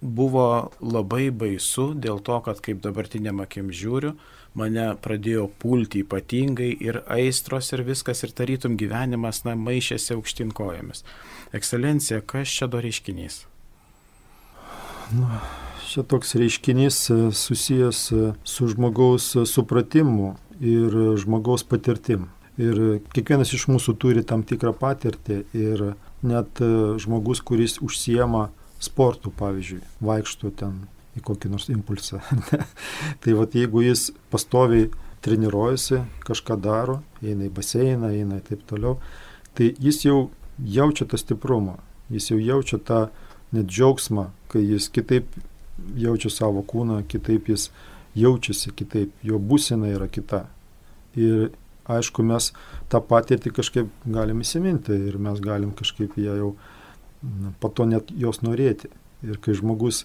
buvo 0.00 0.70
labai 0.80 1.30
baisu 1.32 1.90
dėl 1.96 2.20
to, 2.24 2.38
kad 2.44 2.60
kaip 2.64 2.82
dabartiniam 2.84 3.40
akim 3.42 3.72
žiūriu, 3.74 4.14
mane 4.56 4.86
pradėjo 5.02 5.48
pulti 5.60 6.04
ypatingai 6.04 6.70
ir 6.84 7.02
aistros 7.12 7.72
ir 7.72 7.84
viskas 7.84 8.22
ir 8.24 8.32
tarytum 8.36 8.76
gyvenimas, 8.80 9.42
na, 9.48 9.56
maišėsi 9.56 10.14
aukštinkojomis. 10.16 11.04
Ekscelencija, 11.56 12.22
kas 12.24 12.52
čia 12.52 12.70
do 12.70 12.80
reiškinys? 12.84 13.44
Nu, 15.12 15.26
čia 15.86 16.02
toks 16.02 16.34
reiškinys 16.34 17.10
e, 17.10 17.32
susijęs 17.32 18.12
e, 18.12 18.32
su 18.44 18.68
žmogaus 18.68 19.36
e, 19.36 19.46
supratimu 19.46 20.34
ir 20.60 20.96
žmogaus 21.22 21.62
patirtim. 21.62 22.26
Ir 22.58 22.98
kiekvienas 23.14 23.52
iš 23.54 23.68
mūsų 23.70 23.94
turi 24.00 24.24
tam 24.26 24.42
tikrą 24.42 24.72
patirtį 24.74 25.42
ir 25.54 25.82
net 26.26 26.62
žmogus, 27.02 27.42
kuris 27.44 27.76
užsiema 27.84 28.46
sportu, 28.82 29.30
pavyzdžiui, 29.36 29.82
vaikšto 30.00 30.50
ten 30.56 30.78
į 31.14 31.22
kokį 31.28 31.52
nors 31.52 31.68
impulsą. 31.70 32.22
tai 33.22 33.36
vad 33.36 33.54
jeigu 33.54 33.84
jis 33.84 34.08
pastoviai 34.32 34.88
treniruojasi, 35.22 36.00
kažką 36.24 36.56
daro, 36.64 37.02
eina 37.20 37.46
į 37.46 37.52
baseiną, 37.52 38.10
eina 38.16 38.40
ir 38.40 38.48
taip 38.48 38.64
toliau, 38.66 38.96
tai 39.54 39.74
jis 39.76 40.00
jau 40.08 40.18
jaučia 40.56 41.06
tą 41.06 41.20
stiprumą, 41.20 41.76
jis 42.10 42.32
jau 42.32 42.40
jaučia 42.40 42.80
tą 42.80 43.04
net 43.54 43.68
džiaugsmą, 43.70 44.30
kai 44.50 44.64
jis 44.64 44.88
kitaip 44.92 45.28
jaučia 45.98 46.30
savo 46.32 46.64
kūną, 46.66 47.02
kitaip 47.08 47.50
jis 47.52 47.68
jaučiasi, 48.16 48.72
kitaip 48.76 49.12
jo 49.26 49.38
būsena 49.38 49.90
yra 49.92 50.08
kita. 50.08 50.46
Ir 51.16 51.50
aišku, 51.88 52.24
mes 52.26 52.50
tą 52.92 53.00
patirtį 53.04 53.52
kažkaip 53.56 53.90
galim 54.04 54.42
įsiminti 54.42 54.96
ir 55.08 55.18
mes 55.22 55.40
galim 55.42 55.72
kažkaip 55.76 56.16
ją 56.20 56.36
jau 56.40 56.54
po 57.60 57.70
to 57.70 57.86
net 57.88 58.10
jos 58.10 58.42
norėti. 58.44 58.90
Ir 59.26 59.38
kai 59.42 59.54
žmogus, 59.56 60.04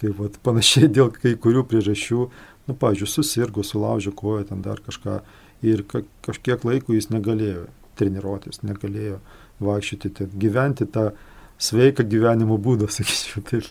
kaip 0.00 0.16
vat, 0.18 0.38
panašiai 0.44 0.90
dėl 0.90 1.12
kai 1.14 1.36
kurių 1.38 1.64
priežasčių, 1.70 2.24
nu, 2.68 2.76
pavyzdžiui, 2.78 3.10
susirgo, 3.10 3.64
sulaužė 3.66 4.12
koją, 4.16 4.48
ten 4.50 4.64
dar 4.64 4.82
kažką, 4.84 5.20
ir 5.66 5.84
ka 5.88 6.02
kažkiek 6.26 6.64
laiko 6.66 6.96
jis 6.96 7.10
negalėjo 7.12 7.68
treniruotis, 8.00 8.62
negalėjo 8.64 9.20
vaikščioti, 9.60 10.30
gyventi 10.40 10.86
tą 10.88 11.10
sveiką 11.60 12.06
gyvenimo 12.08 12.56
būdą, 12.60 12.88
sakyčiau 12.96 13.44
taip. 13.46 13.68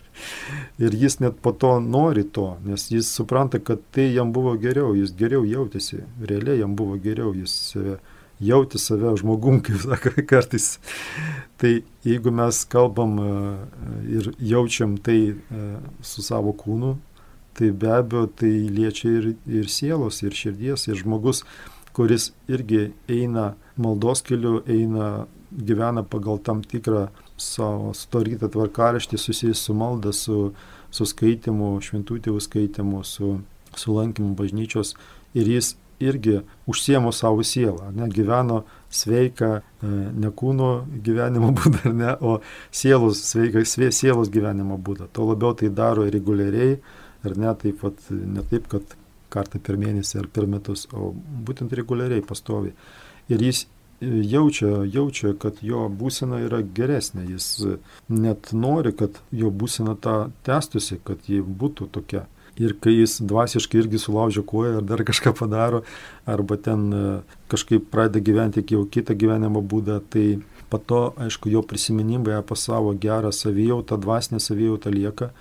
Ir 0.81 0.95
jis 0.95 1.19
net 1.23 1.41
po 1.43 1.51
to 1.51 1.75
nori 1.83 2.23
to, 2.23 2.53
nes 2.65 2.89
jis 2.93 3.09
supranta, 3.09 3.59
kad 3.59 3.81
tai 3.95 4.09
jam 4.13 4.33
buvo 4.35 4.55
geriau, 4.61 4.93
jis 4.97 5.15
geriau 5.17 5.45
jautėsi, 5.47 6.03
realiai 6.21 6.61
jam 6.61 6.75
buvo 6.79 6.99
geriau, 7.01 7.33
jis 7.37 7.55
save, 7.73 7.97
jauti 8.39 8.79
save 8.79 9.15
žmogum, 9.19 9.59
kaip 9.65 9.81
sako 9.83 10.15
kartais. 10.29 10.71
Tai 11.59 11.73
jeigu 12.05 12.31
mes 12.31 12.63
kalbam 12.71 13.17
e, 13.19 13.31
ir 14.19 14.31
jaučiam 14.53 14.97
tai 14.97 15.19
e, 15.33 15.69
su 16.05 16.23
savo 16.25 16.53
kūnu, 16.55 16.95
tai 17.57 17.73
be 17.75 17.89
abejo 17.91 18.29
tai 18.39 18.53
liečia 18.71 19.17
ir, 19.17 19.33
ir 19.49 19.67
sielos, 19.67 20.21
ir 20.23 20.37
širdies, 20.37 20.85
ir 20.87 21.01
žmogus, 21.01 21.43
kuris 21.97 22.29
irgi 22.47 22.93
eina 23.11 23.55
maldos 23.75 24.21
keliu, 24.23 24.61
eina, 24.69 25.25
gyvena 25.49 26.05
pagal 26.05 26.37
tam 26.45 26.61
tikrą 26.63 27.07
savo 27.41 27.93
sudarytą 27.97 28.49
tvarkaraštį 28.53 29.19
susijęs 29.19 29.65
su 29.65 29.75
malda, 29.77 30.13
su, 30.15 30.51
su 30.91 31.07
skaitimu, 31.07 31.77
šventų 31.83 32.19
tėvų 32.27 32.41
skaitimu, 32.43 33.03
su, 33.07 33.37
su 33.75 33.95
lankymu 33.95 34.35
bažnyčios 34.39 34.95
ir 35.37 35.49
jis 35.55 35.75
irgi 35.99 36.39
užsiemo 36.67 37.11
savo 37.11 37.43
sielą, 37.43 37.91
ne, 37.95 38.07
gyveno 38.07 38.63
sveiką, 38.89 39.49
e, 39.59 39.89
ne 40.23 40.31
kūno 40.31 40.69
gyvenimo 41.03 41.51
būdą, 41.57 41.91
ne, 41.93 42.13
o 42.23 42.39
sielos, 42.71 43.19
sveiką, 43.27 43.65
svei, 43.67 43.91
sielos 43.95 44.31
gyvenimo 44.31 44.79
būdą. 44.79 45.09
Tuo 45.13 45.27
labiau 45.33 45.57
tai 45.59 45.69
daro 45.75 46.07
reguliariai, 46.07 46.77
ar 47.27 47.35
ne 47.37 47.51
taip, 47.59 47.83
vat, 47.83 47.99
ne 48.09 48.45
taip, 48.47 48.69
kad 48.71 48.95
kartą 49.29 49.59
per 49.61 49.77
mėnesį 49.77 50.23
ar 50.23 50.29
per 50.33 50.47
metus, 50.49 50.87
o 50.95 51.11
būtent 51.45 51.73
reguliariai, 51.75 52.23
pastoviai. 52.25 52.73
Ir 53.29 53.43
jis 53.45 53.67
jaučia, 54.01 54.83
jaučia, 54.85 55.33
kad 55.39 55.61
jo 55.61 55.87
būsena 55.91 56.41
yra 56.45 56.61
geresnė, 56.63 57.25
jis 57.33 57.47
net 58.09 58.51
nori, 58.53 58.93
kad 58.95 59.19
jo 59.31 59.51
būsena 59.51 59.95
tą 59.99 60.29
testusi, 60.47 60.99
kad 61.03 61.25
ji 61.27 61.41
būtų 61.41 61.89
tokia. 61.91 62.25
Ir 62.59 62.73
kai 62.81 62.91
jis 62.91 63.19
dvasiškai 63.23 63.79
irgi 63.79 64.01
sulaužia 64.01 64.43
koją 64.43 64.79
ar 64.81 64.87
dar 64.87 65.03
kažką 65.07 65.31
padaro, 65.37 65.83
arba 66.27 66.57
ten 66.59 66.87
e, 66.91 67.03
kažkaip 67.51 67.85
pradeda 67.91 68.19
gyventi 68.19 68.65
jau 68.73 68.83
kitą 68.83 69.15
gyvenimo 69.15 69.61
būdą, 69.63 70.01
tai 70.11 70.41
po 70.69 70.77
to, 70.77 71.13
aišku, 71.17 71.49
jo 71.49 71.63
prisiminimai 71.63 72.35
apie 72.35 72.57
savo 72.59 72.91
gerą 72.93 73.31
savijautą, 73.31 73.97
dvasinę 73.97 74.41
savijautą 74.43 74.91
lieka 74.91 75.31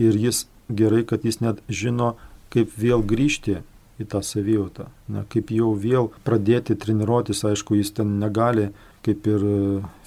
ir 0.00 0.16
jis 0.16 0.46
gerai, 0.72 1.04
kad 1.04 1.26
jis 1.28 1.42
net 1.44 1.60
žino, 1.68 2.14
kaip 2.52 2.72
vėl 2.78 3.04
grįžti 3.04 3.60
į 4.02 4.08
tą 4.12 4.22
savijautą. 4.26 4.88
Na, 5.12 5.24
kaip 5.32 5.52
jau 5.54 5.72
vėl 5.78 6.10
pradėti 6.26 6.76
treniruotis, 6.78 7.44
aišku, 7.48 7.76
jis 7.78 7.94
ten 7.98 8.18
negali, 8.20 8.70
kaip 9.06 9.26
ir 9.30 9.44
e, 9.46 9.58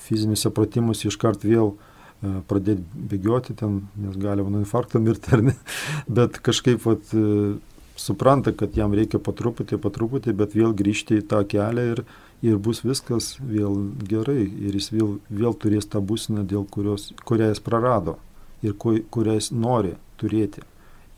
fiziniuose 0.05 0.51
pratimuose 0.55 1.09
iškart 1.09 1.45
vėl 1.47 1.73
e, 1.73 2.41
pradėti 2.49 3.05
bėgioti 3.13 3.55
ten, 3.59 3.83
nes 3.99 4.17
gali 4.21 4.45
nuo 4.45 4.63
infarkto 4.63 5.01
mirti 5.03 5.33
ar 5.35 5.45
ne, 5.49 5.55
bet 6.19 6.39
kažkaip 6.45 6.83
vat, 6.87 7.15
e, 7.15 7.55
supranta, 7.95 8.51
kad 8.51 8.75
jam 8.77 8.93
reikia 8.95 9.19
patruputį, 9.23 9.79
patruputį, 9.81 10.35
bet 10.35 10.55
vėl 10.55 10.75
grįžti 10.75 11.21
į 11.21 11.27
tą 11.31 11.41
kelią 11.47 11.89
ir, 11.93 12.03
ir 12.45 12.59
bus 12.61 12.83
viskas 12.85 13.35
vėl 13.39 13.77
gerai 14.03 14.43
ir 14.43 14.75
jis 14.75 14.91
vėl, 14.93 15.17
vėl 15.29 15.55
turės 15.57 15.87
tą 15.89 16.01
būsiną, 16.03 16.45
dėl 16.47 16.67
kurios, 16.71 17.11
kurią 17.25 17.53
jis 17.53 17.63
prarado 17.63 18.19
ir 18.65 18.75
kurią 18.75 19.37
jis 19.39 19.51
nori 19.55 19.95
turėti. 20.19 20.63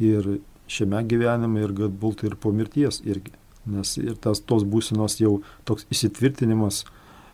Ir 0.03 0.37
šiame 0.67 1.03
gyvenime 1.07 1.63
ir 1.65 1.73
galbūt 1.75 2.25
ir 2.27 2.37
po 2.39 2.53
mirties 2.55 3.01
irgi. 3.05 3.33
Nes 3.67 3.97
ir 3.99 4.15
tas 4.23 4.39
tos 4.39 4.63
būsenos 4.63 5.19
jau 5.19 5.41
toks 5.67 5.87
įsitvirtinimas 5.91 6.85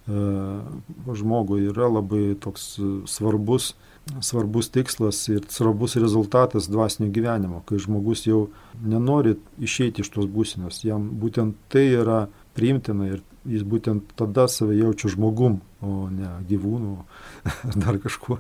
žmogui 0.08 1.70
yra 1.70 1.88
labai 1.88 2.36
toks 2.42 2.76
svarbus, 3.08 3.74
svarbus 4.20 4.70
tikslas 4.70 5.28
ir 5.32 5.46
svarbus 5.50 5.96
rezultatas 5.96 6.68
dvasinio 6.68 7.12
gyvenimo, 7.12 7.62
kai 7.66 7.80
žmogus 7.80 8.26
jau 8.28 8.50
nenori 8.84 9.38
išeiti 9.64 10.04
iš 10.04 10.12
tos 10.12 10.28
būsenos, 10.28 10.84
jam 10.84 11.08
būtent 11.22 11.56
tai 11.72 11.86
yra 11.94 12.26
priimtina 12.54 13.08
ir 13.14 13.24
jis 13.48 13.64
būtent 13.64 14.12
tada 14.20 14.48
save 14.52 14.76
jaučia 14.76 15.14
žmogum, 15.16 15.62
o 15.82 16.10
ne 16.12 16.36
gyvūnu 16.50 16.98
ar 17.00 17.80
dar 17.86 18.00
kažkuo. 18.04 18.40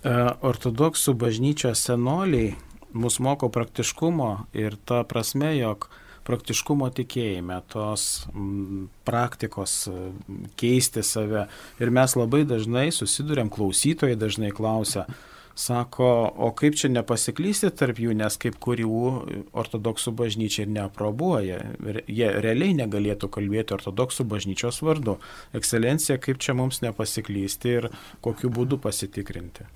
E, 0.00 0.16
ortodoksų 0.40 1.14
bažnyčios 1.20 1.84
senoliai 1.84 2.54
mus 2.92 3.18
moko 3.22 3.48
praktiškumo 3.52 4.30
ir 4.56 4.76
ta 4.84 5.02
prasme, 5.08 5.52
jog 5.58 5.88
praktiškumo 6.28 6.90
tikėjime, 6.94 7.58
tos 7.72 8.26
praktikos 9.08 9.88
keisti 10.60 11.02
save. 11.06 11.46
Ir 11.80 11.92
mes 11.94 12.16
labai 12.18 12.44
dažnai 12.48 12.90
susidurėm, 12.94 13.50
klausytojai 13.52 14.18
dažnai 14.20 14.52
klausia, 14.54 15.06
Sako, 15.60 16.32
o 16.36 16.52
kaip 16.56 16.76
čia 16.78 16.88
nepasiklysti 16.88 17.68
tarp 17.76 17.98
jų, 18.00 18.14
nes 18.16 18.36
kaip 18.40 18.54
kurių 18.64 19.00
ortodoksų 19.60 20.14
bažnyčia 20.16 20.62
ir 20.64 20.70
neaprobuoja. 20.72 21.58
Jie 22.06 22.30
realiai 22.40 22.76
negalėtų 22.78 23.28
kalbėti 23.34 23.74
ortodoksų 23.76 24.24
bažnyčios 24.30 24.80
vardu. 24.86 25.18
Ekscelencija, 25.58 26.16
kaip 26.22 26.40
čia 26.40 26.54
mums 26.56 26.80
nepasiklysti 26.86 27.74
ir 27.80 27.90
kokiu 28.24 28.48
būdu 28.56 28.78
pasitikrinti. 28.80 29.66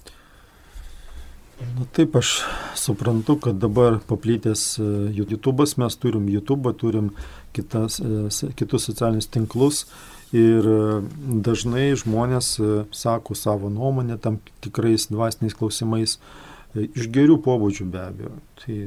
Na 1.61 1.87
taip, 1.94 2.16
aš 2.18 2.40
suprantu, 2.78 3.37
kad 3.38 3.61
dabar 3.62 4.00
paplytęs 4.08 4.64
e, 4.78 4.88
YouTube'as, 5.14 5.76
mes 5.78 5.96
turim 5.96 6.26
YouTube, 6.28 6.73
turim 6.78 7.12
kitas, 7.54 8.00
e, 8.00 8.50
kitus 8.58 8.90
socialinius 8.90 9.30
tinklus 9.30 9.84
Ir 10.34 10.66
e, 10.66 10.78
dažnai 11.46 11.92
žmonės 11.94 12.56
sako 12.90 13.37
savo 13.38 13.70
nuomonę 13.70 14.16
tam 14.18 14.40
tikrais 14.64 15.06
dvasiniais 15.12 15.54
klausimais, 15.54 16.18
iš 16.75 17.06
gerių 17.14 17.38
pobūdžių 17.44 17.87
be 17.92 18.02
abejo. 18.02 18.34
Tai, 18.58 18.78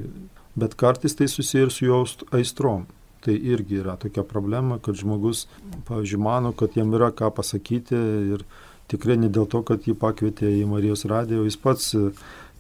bet 0.60 0.76
kartais 0.76 1.16
tai 1.16 1.30
susiję 1.32 1.68
ir 1.68 1.72
su 1.72 1.88
jo 1.88 2.04
aistrom. 2.36 2.88
Tai 3.24 3.34
irgi 3.34 3.80
yra 3.80 3.96
tokia 4.00 4.26
problema, 4.28 4.78
kad 4.84 5.00
žmogus, 5.00 5.46
pavyzdžiui, 5.88 6.20
mano, 6.22 6.52
kad 6.52 6.76
jam 6.76 6.92
yra 6.96 7.14
ką 7.16 7.32
pasakyti 7.40 7.96
ir 8.36 8.44
tikrai 8.92 9.18
ne 9.20 9.32
dėl 9.32 9.48
to, 9.52 9.64
kad 9.68 9.88
jį 9.88 9.96
pakvietė 10.00 10.52
į 10.60 10.68
Marijos 10.68 11.06
radiją, 11.08 11.48
jis 11.48 11.58
pats 11.60 11.96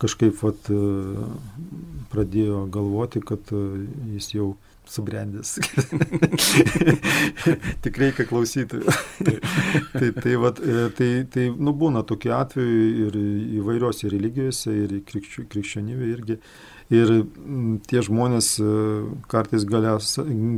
kažkaip 0.01 0.39
vat, 0.43 0.71
pradėjo 2.11 2.65
galvoti, 2.73 3.21
kad 3.25 3.51
jis 4.13 4.31
jau 4.35 4.51
subrendęs. 4.89 5.59
Tik 7.81 7.97
reikia 7.97 8.25
klausyti. 8.25 8.79
tai, 9.93 10.11
tai, 10.11 10.35
vat, 10.35 10.59
e, 10.59 10.87
tai, 10.97 11.09
tai 11.31 11.49
nu, 11.51 11.73
būna 11.77 12.03
tokie 12.07 12.31
atvejai 12.33 12.87
ir 13.07 13.19
įvairiose 13.59 14.11
religijose, 14.13 14.73
ir 14.85 14.97
krikščionybė 15.07 16.11
irgi. 16.13 16.39
Ir 16.93 17.11
tie 17.89 18.01
žmonės 18.05 18.53
e, 18.63 18.73
kartais 19.31 19.65
gali, 19.67 19.91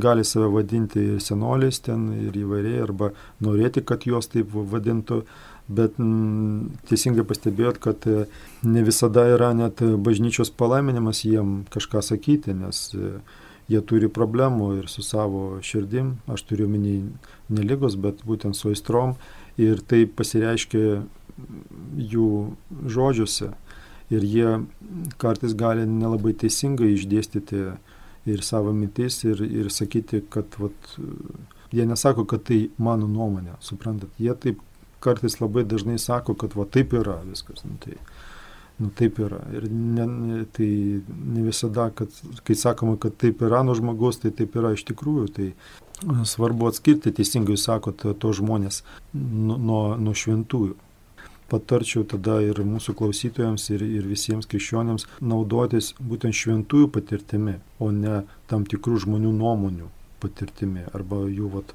gali 0.02 0.26
save 0.26 0.50
vadinti 0.54 1.02
ir 1.16 1.24
senoliais 1.24 1.82
ten, 1.82 2.10
ir 2.28 2.36
įvairiai, 2.44 2.84
arba 2.86 3.10
norėti, 3.42 3.82
kad 3.82 4.06
juos 4.06 4.30
taip 4.30 4.54
vadintų. 4.54 5.24
Bet 5.70 5.98
m, 6.02 6.70
teisingai 6.90 7.22
pastebėjot, 7.26 7.76
kad 7.82 8.06
e, 8.10 8.24
ne 8.62 8.82
visada 8.84 9.26
yra 9.34 9.52
net 9.56 9.80
bažnyčios 9.80 10.50
palaiminimas 10.50 11.24
jiem 11.24 11.62
kažką 11.72 12.02
sakyti, 12.04 12.54
nes 12.56 12.90
jie 13.70 13.80
turi 13.86 14.10
problemų 14.10 14.72
ir 14.80 14.88
su 14.90 15.04
savo 15.06 15.60
širdim, 15.64 16.16
aš 16.30 16.44
turiu 16.48 16.66
minį 16.70 16.96
ne 17.54 17.64
lygos, 17.66 17.96
bet 17.96 18.24
būtent 18.26 18.58
su 18.58 18.72
aistrom. 18.72 19.14
Ir 19.60 19.82
tai 19.86 20.06
pasireiškia 20.06 21.02
jų 22.14 22.30
žodžiuose. 22.90 23.52
Ir 24.10 24.26
jie 24.26 24.54
kartais 25.22 25.54
gali 25.54 25.84
nelabai 25.86 26.32
teisingai 26.34 26.90
išdėstyti 26.96 27.60
ir 28.30 28.42
savo 28.42 28.72
mintis 28.74 29.22
ir, 29.24 29.42
ir 29.44 29.70
sakyti, 29.70 30.24
kad 30.32 30.56
vat, 30.58 30.96
jie 31.70 31.86
nesako, 31.86 32.26
kad 32.28 32.42
tai 32.48 32.64
mano 32.78 33.06
nuomonė, 33.10 33.54
suprantat, 33.64 34.10
jie 34.18 34.34
taip 34.34 34.64
kartais 35.00 35.38
labai 35.40 35.64
dažnai 35.64 35.98
sako, 35.98 36.34
kad 36.34 36.56
va 36.58 36.66
taip 36.66 36.92
yra 36.98 37.20
viskas. 37.24 37.62
Nu, 37.64 37.78
tai, 37.80 37.96
Nu, 38.80 38.88
taip 38.96 39.18
yra. 39.20 39.42
Ir 39.52 39.66
ne, 39.68 40.44
tai 40.56 40.68
ne 41.04 41.42
visada, 41.44 41.90
kad, 41.92 42.14
kai 42.46 42.56
sakoma, 42.56 42.96
kad 43.00 43.18
taip 43.20 43.42
yra 43.44 43.60
nuo 43.66 43.74
žmogaus, 43.76 44.22
tai 44.22 44.32
taip 44.32 44.56
yra 44.56 44.72
iš 44.72 44.86
tikrųjų. 44.88 45.26
Tai 45.36 45.48
svarbu 46.24 46.70
atskirti, 46.70 47.12
teisingai 47.12 47.58
jūs 47.58 47.66
sakote, 47.68 48.14
to 48.16 48.32
žmonės 48.36 48.80
nuo, 49.12 49.58
nuo, 49.58 49.82
nuo 50.00 50.16
šventųjų. 50.16 50.78
Patarčiau 51.50 52.06
tada 52.08 52.38
ir 52.46 52.62
mūsų 52.64 52.94
klausytojams, 52.96 53.64
ir, 53.74 53.82
ir 53.82 54.06
visiems 54.06 54.46
krikščionėms 54.48 55.08
naudotis 55.20 55.92
būtent 55.98 56.36
šventųjų 56.40 56.88
patirtimi, 56.94 57.58
o 57.82 57.90
ne 57.92 58.22
tam 58.48 58.64
tikrų 58.70 59.02
žmonių 59.04 59.34
nuomonių 59.34 59.90
patirtimi. 60.22 60.86
Arba 60.94 61.24
jų, 61.26 61.50
vat, 61.56 61.74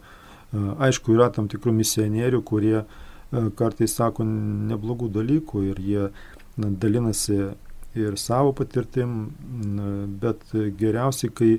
aišku, 0.56 1.14
yra 1.20 1.28
tam 1.36 1.52
tikrų 1.52 1.76
misionierių, 1.76 2.42
kurie 2.48 2.80
kartais 3.60 3.98
sako 3.98 4.24
neblogų 4.26 5.10
dalykų 5.12 5.66
ir 5.74 5.82
jie 5.84 6.08
na, 6.58 6.70
dalinasi 6.70 7.40
ir 7.96 8.18
savo 8.20 8.52
patirtim, 8.56 9.18
na, 9.76 9.90
bet 10.22 10.44
geriausiai, 10.80 11.32
kai 11.32 11.52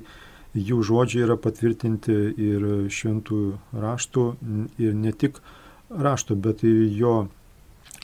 jų 0.57 0.81
žodžiai 0.85 1.25
yra 1.25 1.37
patvirtinti 1.41 2.17
ir 2.41 2.67
šventųjų 2.93 3.81
raštų, 3.81 4.27
ir 4.81 4.95
ne 4.97 5.13
tik 5.13 5.41
rašto, 5.89 6.35
bet 6.35 6.63
ir 6.65 6.85
jo 6.97 7.15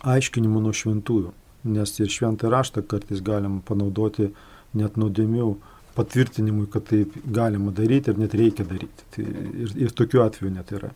aiškinimų 0.08 0.64
nuo 0.68 0.74
šventųjų. 0.76 1.34
Nes 1.74 1.94
ir 2.00 2.12
šventą 2.12 2.52
raštą 2.52 2.84
kartais 2.84 3.22
galim 3.24 3.62
panaudoti 3.64 4.34
net 4.76 4.98
nuodėmių 5.00 5.54
patvirtinimui, 5.96 6.68
kad 6.74 6.88
taip 6.90 7.14
galima 7.24 7.72
daryti 7.72 8.12
ir 8.12 8.20
net 8.20 8.34
reikia 8.36 8.66
daryti. 8.68 9.06
Tai 9.16 9.26
ir, 9.26 9.76
ir 9.86 9.94
tokių 9.96 10.24
atvejų 10.26 10.54
net 10.56 10.74
yra. 10.76 10.92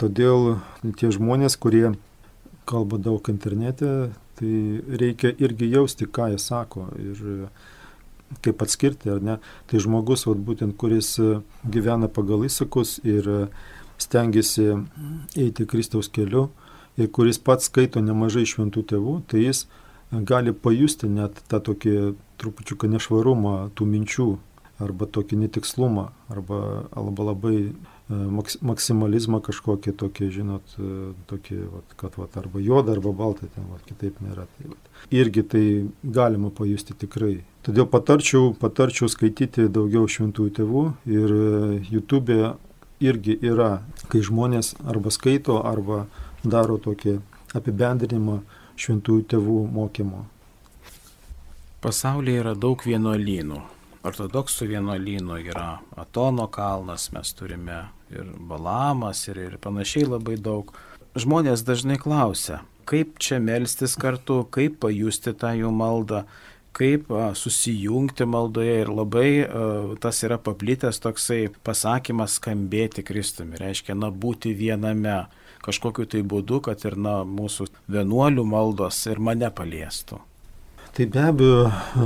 Todėl 0.00 0.58
tie 1.00 1.10
žmonės, 1.14 1.56
kurie 1.60 1.94
kalba 2.68 2.98
daug 3.00 3.26
internete, 3.32 4.12
tai 4.38 4.80
reikia 5.00 5.32
irgi 5.38 5.70
jausti, 5.72 6.06
ką 6.06 6.30
jie 6.32 6.40
sako 6.42 6.88
ir 6.98 7.22
kaip 8.42 8.62
atskirti, 8.64 9.10
ar 9.12 9.22
ne. 9.22 9.38
Tai 9.70 9.80
žmogus, 9.82 10.26
vat, 10.26 10.40
būtent, 10.42 10.76
kuris 10.80 11.14
gyvena 11.70 12.10
pagal 12.10 12.46
įsakus 12.48 12.98
ir 13.06 13.28
stengiasi 14.00 14.72
eiti 15.38 15.66
Kristaus 15.70 16.10
keliu 16.10 16.48
ir 16.98 17.10
kuris 17.14 17.38
pats 17.38 17.70
skaito 17.70 18.02
nemažai 18.02 18.46
šventų 18.48 18.84
tėvų, 18.90 19.14
tai 19.30 19.44
jis 19.46 19.64
gali 20.26 20.54
pajusti 20.54 21.10
net 21.10 21.40
tą 21.50 21.60
tokį 21.70 21.94
trupučiuką 22.42 22.90
nešvarumą 22.90 23.54
tų 23.78 23.86
minčių 23.90 24.28
arba 24.82 25.06
tokį 25.06 25.38
netikslumą 25.44 26.08
arba, 26.34 26.60
arba 26.98 27.30
labai 27.30 27.58
E, 27.68 27.93
maks, 28.08 28.58
maksimalizmą 28.60 29.40
kažkokį 29.44 29.94
tokį, 29.96 30.28
žinot, 30.32 30.74
e, 30.76 31.12
tokį, 31.30 31.58
vat, 31.72 31.94
kad 32.00 32.18
vat, 32.20 32.36
arba 32.36 32.60
juoda, 32.60 32.92
arba 32.92 33.12
balta, 33.16 33.48
ten 33.54 33.64
vat, 33.70 33.84
kitaip 33.88 34.20
nėra. 34.20 34.46
Tai, 34.56 34.72
vat. 34.74 34.90
Irgi 35.14 35.44
tai 35.48 35.64
galima 36.04 36.50
pajusti 36.50 36.96
tikrai. 37.00 37.38
Todėl 37.64 37.88
patarčiau, 37.88 38.52
patarčiau 38.60 39.08
skaityti 39.08 39.70
daugiau 39.72 40.08
šventųjų 40.08 40.54
tėvų 40.60 40.84
ir 41.08 41.32
e, 41.32 41.80
YouTube 41.88 42.36
irgi 43.00 43.38
yra, 43.42 43.82
kai 44.12 44.20
žmonės 44.24 44.74
arba 44.84 45.12
skaito, 45.12 45.62
arba 45.64 46.04
daro 46.44 46.76
tokį 46.76 47.18
apibendrinimą 47.56 48.42
šventųjų 48.76 49.28
tėvų 49.32 49.60
mokymo. 49.72 50.26
Pasaulyje 51.84 52.40
yra 52.40 52.54
daug 52.56 52.80
vienuolynų 52.84 53.73
ortodoksų 54.04 54.68
vienuolynų 54.72 55.40
yra 55.48 55.68
Atono 56.00 56.46
kalnas, 56.52 57.10
mes 57.14 57.32
turime 57.36 57.86
ir 58.12 58.28
Balamas 58.48 59.24
ir, 59.30 59.40
ir 59.48 59.58
panašiai 59.62 60.08
labai 60.08 60.36
daug. 60.40 60.72
Žmonės 61.14 61.62
dažnai 61.66 61.96
klausia, 62.00 62.62
kaip 62.90 63.18
čia 63.22 63.38
melstis 63.42 63.94
kartu, 64.00 64.42
kaip 64.54 64.80
pajusti 64.82 65.34
tą 65.38 65.54
jų 65.56 65.70
maldą, 65.74 66.24
kaip 66.74 67.06
susijungti 67.38 68.26
maldoje 68.26 68.80
ir 68.82 68.90
labai 68.90 69.28
tas 70.02 70.22
yra 70.26 70.40
paplitęs 70.42 70.98
toksai 71.04 71.46
pasakymas 71.66 72.40
skambėti 72.40 73.06
Kristumi, 73.06 73.58
reiškia, 73.60 73.94
na, 73.94 74.10
būti 74.10 74.56
viename 74.58 75.24
kažkokiu 75.64 76.08
tai 76.10 76.24
būdu, 76.26 76.60
kad 76.66 76.82
ir, 76.84 76.98
na, 76.98 77.22
mūsų 77.24 77.70
vienuolių 77.94 78.44
maldos 78.44 79.04
ir 79.08 79.22
mane 79.22 79.48
paliestų. 79.54 80.18
Tai 80.94 81.08
be 81.10 81.22
abejo, 81.26 81.62
e, 81.66 82.04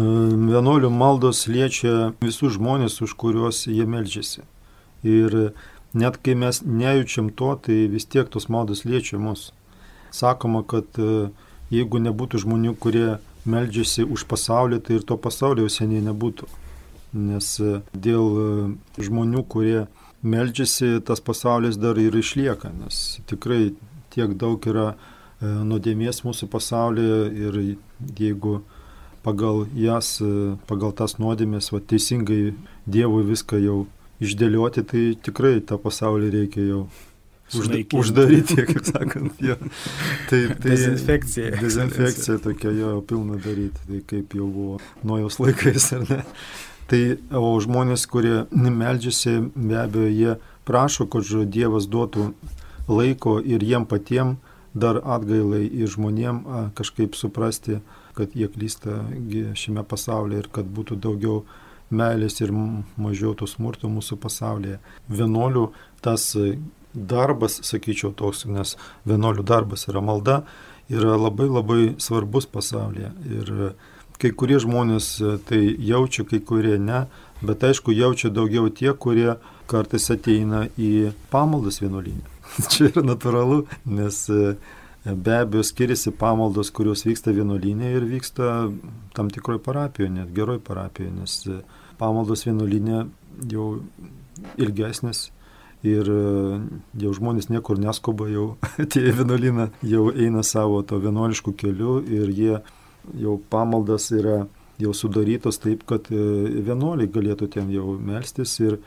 vienuolių 0.49 0.89
maldos 0.89 1.43
liečia 1.45 2.15
visus 2.23 2.55
žmonės, 2.55 2.95
už 3.05 3.13
kuriuos 3.21 3.67
jie 3.69 3.85
melžiasi. 3.85 4.47
Ir 5.05 5.53
net 5.93 6.17
kai 6.25 6.33
mes 6.33 6.63
nejaučiam 6.65 7.29
to, 7.29 7.51
tai 7.67 7.77
vis 7.93 8.09
tiek 8.09 8.31
tos 8.33 8.49
maldos 8.49 8.87
liečia 8.89 9.21
mus. 9.21 9.51
Sakoma, 10.09 10.63
kad 10.65 10.89
e, 10.97 11.29
jeigu 11.69 12.01
nebūtų 12.01 12.41
žmonių, 12.47 12.73
kurie 12.81 13.19
melžiasi 13.45 14.07
už 14.09 14.25
pasaulį, 14.31 14.81
tai 14.81 14.97
ir 14.97 15.05
to 15.05 15.21
pasaulio 15.21 15.69
jau 15.69 15.75
seniai 15.75 16.01
nebūtų. 16.09 16.49
Nes 17.13 17.51
e, 17.61 17.83
dėl 17.93 18.73
žmonių, 18.97 19.45
kurie 19.53 19.85
melžiasi, 20.25 21.03
tas 21.05 21.21
pasaulis 21.21 21.77
dar 21.77 22.01
ir 22.01 22.17
išlieka, 22.17 22.73
nes 22.81 23.21
tikrai 23.29 23.75
tiek 24.17 24.33
daug 24.33 24.65
yra 24.65 24.95
e, 24.95 24.97
nuodėmės 25.45 26.25
mūsų 26.25 26.49
pasaulyje 26.57 27.23
ir 27.37 27.63
jeigu 28.17 28.63
pagal 29.25 29.67
jas, 29.77 30.19
e, 30.23 30.55
pagal 30.71 30.95
tas 30.97 31.19
nuodėmės, 31.19 31.73
va, 31.75 31.81
teisingai 31.81 32.55
Dievui 32.89 33.25
viską 33.29 33.61
jau 33.61 33.79
išdėlioti, 34.25 34.85
tai 34.89 35.03
tikrai 35.23 35.59
tą 35.65 35.79
pasaulį 35.81 36.31
reikia 36.35 36.65
jau 36.65 36.81
užda, 37.55 37.83
uždaryti, 37.99 38.57
kaip 38.71 38.87
sakant. 38.87 39.43
Jo. 39.43 39.59
Tai, 40.31 40.41
tai 40.55 40.73
dezinfekcija. 40.73 41.53
Dezinfekcija 41.61 42.39
tokia 42.45 42.73
jo 42.77 42.95
pilna 43.09 43.39
daryti, 43.43 43.85
tai 43.87 44.03
kaip 44.09 44.35
jau 44.39 44.49
buvo 44.49 44.81
nuojaus 45.07 45.39
laikais, 45.43 45.93
ar 45.97 46.07
ne. 46.09 46.23
Tai 46.89 47.03
o 47.37 47.53
žmonės, 47.61 48.07
kurie 48.09 48.47
meldžiasi, 48.53 49.37
be 49.53 49.77
abejo, 49.77 50.09
jie 50.09 50.37
prašo, 50.69 51.05
kad 51.11 51.29
Dievas 51.53 51.89
duotų 51.89 52.31
laiko 52.89 53.39
ir 53.45 53.65
jiem 53.65 53.85
patiem 53.89 54.39
dar 54.73 55.01
atgailai 55.05 55.67
ir 55.67 55.91
žmonėm 55.93 56.41
kažkaip 56.79 57.17
suprasti, 57.19 57.83
kad 58.19 58.35
jie 58.37 58.51
klysta 58.53 59.01
šiame 59.59 59.85
pasaulyje 59.89 60.45
ir 60.45 60.51
kad 60.59 60.69
būtų 60.75 60.99
daugiau 61.05 61.43
meilės 61.89 62.41
ir 62.43 62.53
mažiau 62.53 63.35
to 63.39 63.49
smurto 63.49 63.89
mūsų 63.89 64.19
pasaulyje. 64.21 64.79
Vienuolių 65.09 65.69
tas 66.05 66.35
darbas, 66.93 67.61
sakyčiau, 67.65 68.13
toks, 68.17 68.45
nes 68.49 68.77
vienuolių 69.09 69.45
darbas 69.47 69.87
yra 69.89 70.03
malda, 70.05 70.43
yra 70.89 71.17
labai 71.17 71.49
labai 71.49 71.81
svarbus 72.03 72.49
pasaulyje. 72.51 73.13
Ir 73.29 73.55
kai 74.19 74.33
kurie 74.35 74.59
žmonės 74.61 75.11
tai 75.49 75.61
jaučia, 75.79 76.27
kai 76.29 76.41
kurie 76.45 76.77
ne, 76.83 77.07
bet 77.45 77.65
aišku 77.65 77.95
jaučia 77.95 78.33
daugiau 78.35 78.69
tie, 78.69 78.91
kurie 78.93 79.37
kartais 79.71 80.11
ateina 80.11 80.67
į 80.81 81.13
pamaldas 81.33 81.81
vienuolinę. 81.83 82.25
Čia 82.73 82.89
yra 82.91 83.05
natūralu, 83.05 83.63
nes 83.87 84.25
be 85.05 85.39
abejo 85.43 85.65
skiriasi 85.65 86.13
pamaldos, 86.19 86.73
kurios 86.75 87.05
vyksta 87.07 87.33
vienuolinė 87.37 87.95
ir 87.97 88.07
vyksta 88.09 88.69
tam 89.17 89.31
tikroje 89.33 89.63
parapijoje, 89.65 90.13
net 90.15 90.33
geroj 90.37 90.61
parapijoje, 90.65 91.15
nes 91.15 91.39
pamaldos 92.01 92.45
vienuolinė 92.49 93.07
jau 93.51 93.69
ilgesnės 94.59 95.29
ir 95.87 96.11
e, 96.11 96.59
jau 96.99 97.15
žmonės 97.15 97.49
niekur 97.53 97.79
neskuba, 97.81 98.29
jau 98.33 98.49
atėjo 98.85 99.15
vienuolyną, 99.23 99.69
jau 99.87 100.09
eina 100.11 100.43
savo 100.47 100.83
to 100.83 100.99
vienuoliškų 101.03 101.55
kelių 101.63 101.99
ir 102.19 102.33
jie 102.35 102.55
jau 103.19 103.39
pamaldas 103.51 104.11
yra 104.13 104.47
jau 104.79 104.95
sudarytos 104.95 105.61
taip, 105.63 105.85
kad 105.89 106.11
e, 106.11 106.19
vienuoliai 106.67 107.11
galėtų 107.11 107.51
ten 107.55 107.71
jau 107.75 107.95
melstis 107.99 108.59
ir 108.63 108.79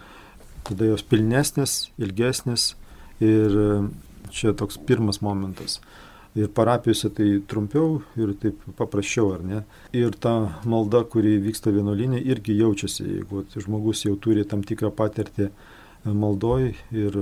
tada 0.68 0.92
jos 0.92 1.04
pilnesnės, 1.08 1.92
ilgesnės 2.00 2.74
ir 3.24 3.58
e, 3.58 3.70
čia 4.32 4.56
toks 4.58 4.80
pirmas 4.88 5.22
momentas. 5.22 5.80
Ir 6.36 6.48
parapijose 6.56 7.10
tai 7.12 7.28
trumpiau 7.48 8.00
ir 8.16 8.32
taip 8.40 8.60
paprasčiau, 8.80 9.34
ar 9.36 9.42
ne? 9.44 9.60
Ir 9.92 10.16
ta 10.16 10.36
malda, 10.64 11.04
kuri 11.04 11.36
vyksta 11.44 11.74
vienuolinė, 11.76 12.22
irgi 12.24 12.56
jaučiasi, 12.56 13.04
jeigu 13.18 13.44
žmogus 13.60 14.06
jau 14.06 14.16
turi 14.16 14.46
tam 14.48 14.64
tikrą 14.64 14.94
patirtį 14.96 15.50
maldoj 16.06 16.72
ir 16.96 17.18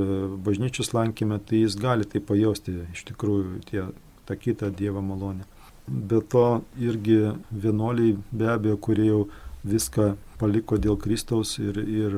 bažnyčios 0.45 0.93
lankime, 0.93 1.39
tai 1.39 1.63
jis 1.63 1.75
gali 1.79 2.05
tai 2.05 2.21
pajausti 2.21 2.77
iš 2.93 3.03
tikrųjų 3.09 3.63
tie, 3.69 3.87
tą 4.29 4.37
kitą 4.37 4.69
Dievo 4.69 5.01
malonę. 5.01 5.47
Be 5.87 6.21
to 6.21 6.61
irgi 6.77 7.33
vienuoliai 7.49 8.17
be 8.31 8.51
abejo, 8.53 8.77
kurie 8.77 9.09
jau 9.09 9.23
viską 9.65 10.13
paliko 10.39 10.77
dėl 10.79 10.95
Kristaus 11.01 11.57
ir, 11.59 11.81
ir 11.81 12.13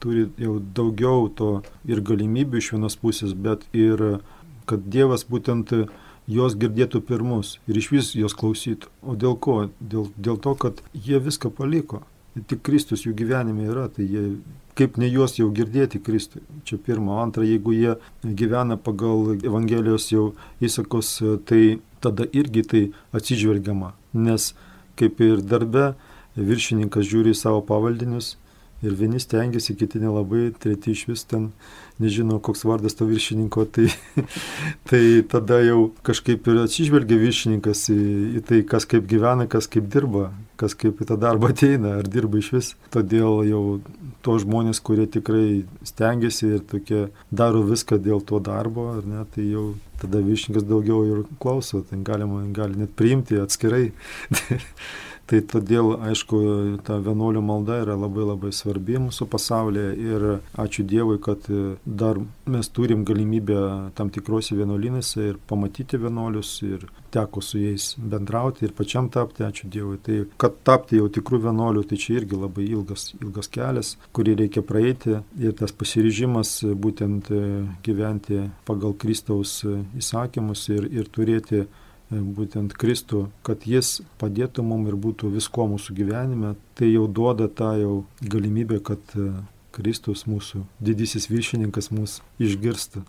turi 0.00 0.28
jau 0.40 0.56
daugiau 0.60 1.28
to 1.28 1.50
ir 1.84 2.00
galimybių 2.00 2.62
iš 2.62 2.72
vienos 2.76 2.96
pusės, 2.96 3.34
bet 3.34 3.66
ir 3.76 4.20
kad 4.66 4.84
Dievas 4.92 5.26
būtent 5.28 5.72
jos 6.26 6.56
girdėtų 6.58 7.00
pirmus 7.06 7.56
ir 7.70 7.78
iš 7.78 7.90
vis 7.92 8.12
jos 8.18 8.34
klausytų. 8.34 8.90
O 9.02 9.14
dėl 9.14 9.38
ko? 9.38 9.68
Dėl, 9.80 10.10
dėl 10.18 10.38
to, 10.42 10.54
kad 10.58 10.82
jie 10.92 11.20
viską 11.22 11.52
paliko. 11.54 12.02
Tik 12.36 12.60
Kristus 12.66 13.06
jų 13.06 13.14
gyvenime 13.16 13.70
yra, 13.70 13.86
tai 13.88 14.04
jie 14.04 14.24
kaip 14.76 14.98
ne 15.00 15.08
juos 15.08 15.38
jau 15.38 15.48
girdėti 15.56 16.02
Kristui. 16.04 16.42
Čia 16.68 16.76
pirma. 16.76 17.22
Antra, 17.22 17.46
jeigu 17.48 17.72
jie 17.72 17.94
gyvena 18.22 18.76
pagal 18.76 19.38
Evangelijos 19.38 20.10
jau 20.12 20.26
įsakos, 20.60 21.14
tai 21.48 21.78
tada 22.04 22.26
irgi 22.36 22.64
tai 22.68 22.82
atsižvelgiama. 23.16 23.94
Nes 24.12 24.52
kaip 25.00 25.22
ir 25.24 25.40
darbe 25.40 25.94
viršininkas 26.36 27.08
žiūri 27.08 27.32
į 27.32 27.38
savo 27.38 27.62
pavaldinius 27.64 28.34
ir 28.84 28.92
vieni 28.96 29.20
stengiasi, 29.20 29.76
kiti 29.78 30.00
nelabai, 30.02 30.50
treti 30.60 30.92
iš 30.92 31.06
vis 31.08 31.24
ten 31.24 31.50
nežino, 32.02 32.38
koks 32.42 32.64
vardas 32.68 32.96
to 32.98 33.06
viršininko, 33.08 33.64
tai, 33.72 33.86
tai 34.88 35.02
tada 35.30 35.60
jau 35.64 35.90
kažkaip 36.06 36.48
ir 36.50 36.62
atsižvelgia 36.64 37.18
viršininkas 37.20 37.86
į, 37.92 38.00
į 38.40 38.44
tai, 38.48 38.60
kas 38.68 38.88
kaip 38.88 39.08
gyvena, 39.10 39.48
kas 39.50 39.68
kaip 39.70 39.88
dirba, 39.92 40.30
kas 40.60 40.76
kaip 40.78 41.00
į 41.00 41.08
tą 41.10 41.18
darbą 41.20 41.52
ateina, 41.54 41.96
ar 42.00 42.10
dirba 42.10 42.40
iš 42.42 42.52
vis. 42.56 42.70
Todėl 42.94 43.42
jau 43.48 43.64
to 44.26 44.38
žmonės, 44.42 44.82
kurie 44.84 45.06
tikrai 45.10 45.64
stengiasi 45.86 46.56
ir 46.58 46.62
tokie 46.68 47.06
daro 47.30 47.64
viską 47.66 48.00
dėl 48.02 48.24
to 48.26 48.40
darbo, 48.44 48.90
ar 48.98 49.06
ne, 49.06 49.24
tai 49.34 49.48
jau 49.52 49.66
tada 50.00 50.20
viršininkas 50.24 50.66
daugiau 50.68 51.04
ir 51.08 51.26
klauso, 51.40 51.80
ten 51.88 52.04
galima, 52.04 52.42
gali 52.56 52.82
net 52.82 52.96
priimti 52.98 53.40
atskirai. 53.40 53.90
Tai 55.26 55.40
todėl, 55.50 55.96
aišku, 56.06 56.38
ta 56.86 57.00
vienuolių 57.02 57.40
malda 57.42 57.80
yra 57.82 57.96
labai 57.98 58.22
labai 58.28 58.52
svarbi 58.54 58.94
mūsų 59.02 59.26
pasaulyje 59.32 59.86
ir 59.98 60.26
ačiū 60.62 60.84
Dievui, 60.86 61.16
kad 61.22 61.48
dar 61.84 62.20
mes 62.46 62.68
turim 62.70 63.02
galimybę 63.08 63.56
tam 63.98 64.12
tikrose 64.14 64.54
vienuolinėse 64.54 65.24
ir 65.32 65.40
pamatyti 65.50 65.98
vienuolius 65.98 66.52
ir 66.62 66.84
teko 67.10 67.42
su 67.42 67.58
jais 67.58 67.88
bendrauti 67.98 68.68
ir 68.68 68.74
pačiam 68.78 69.08
tapti, 69.10 69.42
ačiū 69.42 69.66
Dievui. 69.72 69.98
Tai 70.06 70.20
kad 70.38 70.60
tapti 70.68 71.00
jau 71.00 71.08
tikrų 71.10 71.40
vienuolių, 71.48 71.82
tai 71.90 71.98
čia 72.04 72.20
irgi 72.20 72.38
labai 72.38 72.68
ilgas, 72.68 73.08
ilgas 73.18 73.50
kelias, 73.50 73.96
kurį 74.14 74.36
reikia 74.44 74.62
praeiti 74.66 75.16
ir 75.42 75.56
tas 75.58 75.74
pasiryžimas 75.74 76.60
būtent 76.86 77.32
gyventi 77.82 78.44
pagal 78.68 78.94
Kristaus 78.94 79.58
įsakymus 79.98 80.68
ir, 80.76 80.86
ir 81.02 81.10
turėti 81.10 81.64
E, 81.66 81.85
būtent 82.10 82.74
Kristų, 82.78 83.26
kad 83.42 83.66
jis 83.66 84.00
padėtų 84.20 84.62
mums 84.62 84.88
ir 84.90 84.96
būtų 84.96 85.32
visko 85.34 85.66
mūsų 85.66 85.96
gyvenime, 85.96 86.54
tai 86.78 86.92
jau 86.92 87.06
duoda 87.06 87.48
tą 87.48 87.72
jau 87.80 87.94
galimybę, 88.22 88.78
kad 88.84 89.00
e, 89.18 89.32
Kristus 89.74 90.26
mūsų 90.30 90.62
didysis 90.80 91.28
viršininkas 91.30 91.90
mūsų 91.90 92.22
išgirsta. 92.38 93.02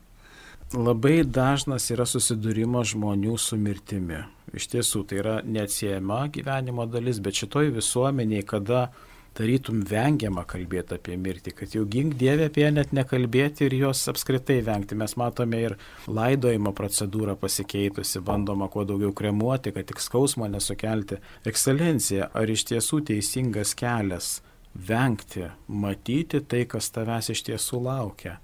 Labai 0.75 1.21
dažnas 1.23 1.85
yra 1.93 2.03
susidūrimas 2.09 2.91
žmonių 2.91 3.37
su 3.39 3.55
mirtimi. 3.55 4.25
Iš 4.55 4.65
tiesų, 4.73 5.05
tai 5.07 5.21
yra 5.21 5.35
neatsiejama 5.45 6.25
gyvenimo 6.33 6.87
dalis, 6.89 7.21
bet 7.23 7.39
šitoj 7.39 7.71
visuomeniai, 7.77 8.43
kada 8.43 8.89
tarytum 9.37 9.83
vengiama 9.85 10.43
kalbėti 10.49 10.97
apie 10.97 11.17
mirtį, 11.21 11.53
kad 11.59 11.75
jau 11.75 11.83
gink 11.89 12.15
Dievė 12.17 12.47
apie 12.49 12.63
ją 12.63 12.71
net 12.73 12.93
nekalbėti 12.95 13.67
ir 13.67 13.75
jos 13.77 14.01
apskritai 14.11 14.59
vengti. 14.65 14.97
Mes 14.97 15.13
matome 15.19 15.61
ir 15.61 15.75
laidojimo 16.09 16.73
procedūrą 16.77 17.37
pasikeitusi, 17.39 18.23
bandoma 18.25 18.69
kuo 18.73 18.85
daugiau 18.87 19.13
kremuoti, 19.17 19.73
kad 19.75 19.89
tik 19.91 20.01
skausmo 20.01 20.49
nesukelti. 20.49 21.21
Ekscelencija, 21.49 22.31
ar 22.33 22.49
iš 22.49 22.65
tiesų 22.71 23.03
teisingas 23.11 23.75
kelias 23.77 24.39
vengti, 24.73 25.45
matyti 25.67 26.41
tai, 26.41 26.65
kas 26.69 26.89
tavęs 26.95 27.31
iš 27.35 27.45
tiesų 27.51 27.85
laukia? 27.85 28.37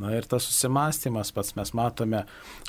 Na 0.00 0.14
ir 0.16 0.24
tas 0.24 0.46
susimastymas 0.48 1.28
pats 1.36 1.52
mes 1.58 1.74
matome 1.76 2.22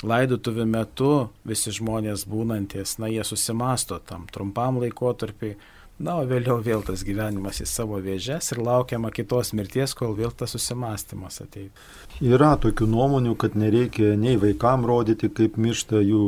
laidotuvių 0.04 0.66
metu, 0.68 1.12
visi 1.48 1.72
žmonės 1.72 2.26
būnantis, 2.28 2.98
na 3.00 3.08
jie 3.08 3.24
susimasto 3.24 3.96
tam 4.04 4.26
trumpam 4.28 4.76
laikotarpiai 4.82 5.56
Na, 6.02 6.16
o 6.18 6.22
vėliau 6.26 6.58
vėl 6.58 6.80
tas 6.82 7.04
gyvenimas 7.06 7.60
į 7.62 7.66
savo 7.70 8.00
vėžes 8.02 8.50
ir 8.50 8.58
laukiama 8.66 9.12
kitos 9.14 9.52
mirties, 9.54 9.92
kol 9.94 10.16
vėl 10.18 10.32
tas 10.34 10.50
susimastymas 10.56 11.38
ateina. 11.44 11.70
Yra 12.18 12.56
tokių 12.58 12.88
nuomonių, 12.90 13.36
kad 13.38 13.54
nereikia 13.54 14.16
nei 14.18 14.34
vaikam 14.42 14.82
rodyti, 14.88 15.30
kaip 15.30 15.54
miršta 15.62 16.00
jų 16.02 16.24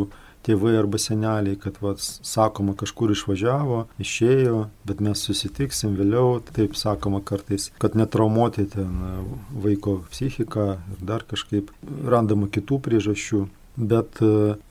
tėvai 0.47 0.77
arba 0.79 1.01
seneliai, 1.03 1.57
kad 1.59 1.81
vas, 1.83 2.21
sakoma 2.23 2.77
kažkur 2.79 3.11
išvažiavo, 3.17 3.81
išėjo, 4.05 4.61
bet 4.87 5.03
mes 5.03 5.25
susitiksim 5.27 5.97
vėliau, 5.99 6.37
taip 6.55 6.77
sakoma 6.79 7.19
kartais, 7.27 7.73
kad 7.83 7.97
netraumuoti 7.99 8.69
ten 8.77 9.01
vaiko 9.65 9.97
psichiką 10.13 10.69
ir 10.77 11.03
dar 11.03 11.25
kažkaip 11.27 11.73
randama 12.07 12.47
kitų 12.47 12.79
priežasčių. 12.85 13.43
Bet 13.75 14.21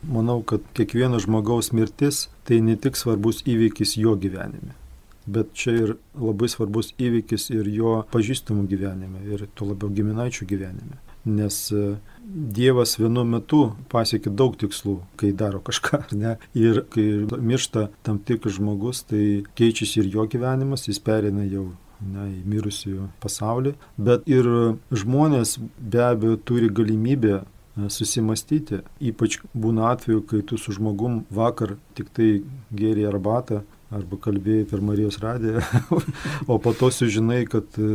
manau, 0.08 0.38
kad 0.48 0.64
kiekvieno 0.78 1.20
žmogaus 1.20 1.74
mirtis 1.76 2.30
tai 2.48 2.62
ne 2.64 2.78
tik 2.80 2.96
svarbus 2.96 3.44
įvykis 3.44 3.98
jo 4.00 4.16
gyvenime 4.16 4.78
bet 5.26 5.54
čia 5.58 5.76
ir 5.78 5.96
labai 6.20 6.50
svarbus 6.52 6.94
įvykis 7.02 7.50
ir 7.54 7.70
jo 7.72 7.96
pažįstamų 8.14 8.68
gyvenime, 8.72 9.24
ir 9.30 9.48
tuo 9.56 9.72
labiau 9.72 9.92
giminaičių 9.94 10.48
gyvenime. 10.50 11.00
Nes 11.24 11.70
e, 11.72 11.96
Dievas 12.24 12.98
vienu 13.00 13.24
metu 13.28 13.62
pasiekia 13.92 14.32
daug 14.32 14.58
tikslų, 14.60 14.98
kai 15.20 15.32
daro 15.36 15.62
kažką, 15.64 16.02
ne? 16.20 16.36
Ir 16.56 16.84
kai 16.92 17.06
miršta 17.32 17.90
tam 18.04 18.20
tikras 18.20 18.58
žmogus, 18.58 19.04
tai 19.08 19.44
keičiasi 19.60 20.04
ir 20.04 20.12
jo 20.18 20.28
gyvenimas, 20.28 20.88
jis 20.88 21.00
perina 21.04 21.46
jau 21.48 21.70
ne, 22.04 22.28
į 22.40 22.44
mirusiųjų 22.52 23.10
pasaulį, 23.24 23.76
bet 23.98 24.28
ir 24.28 24.48
žmonės 24.92 25.58
be 25.80 26.04
abejo 26.04 26.40
turi 26.48 26.72
galimybę 26.72 27.42
susimastyti. 27.90 28.82
Ypač 29.02 29.40
būna 29.54 29.92
atveju, 29.94 30.24
kai 30.30 30.44
tu 30.48 30.60
su 30.62 30.76
žmogum 30.76 31.24
vakar 31.34 31.78
tik 31.98 32.12
tai 32.14 32.30
gėrė 32.76 33.08
arbatą 33.10 33.64
arba 33.94 34.18
kalbėjai 34.22 34.68
per 34.70 34.82
Marijos 34.86 35.20
radiją, 35.22 35.62
o 36.52 36.58
po 36.62 36.74
to 36.78 36.90
sužinai, 36.94 37.44
kad 37.50 37.78
e, 37.78 37.90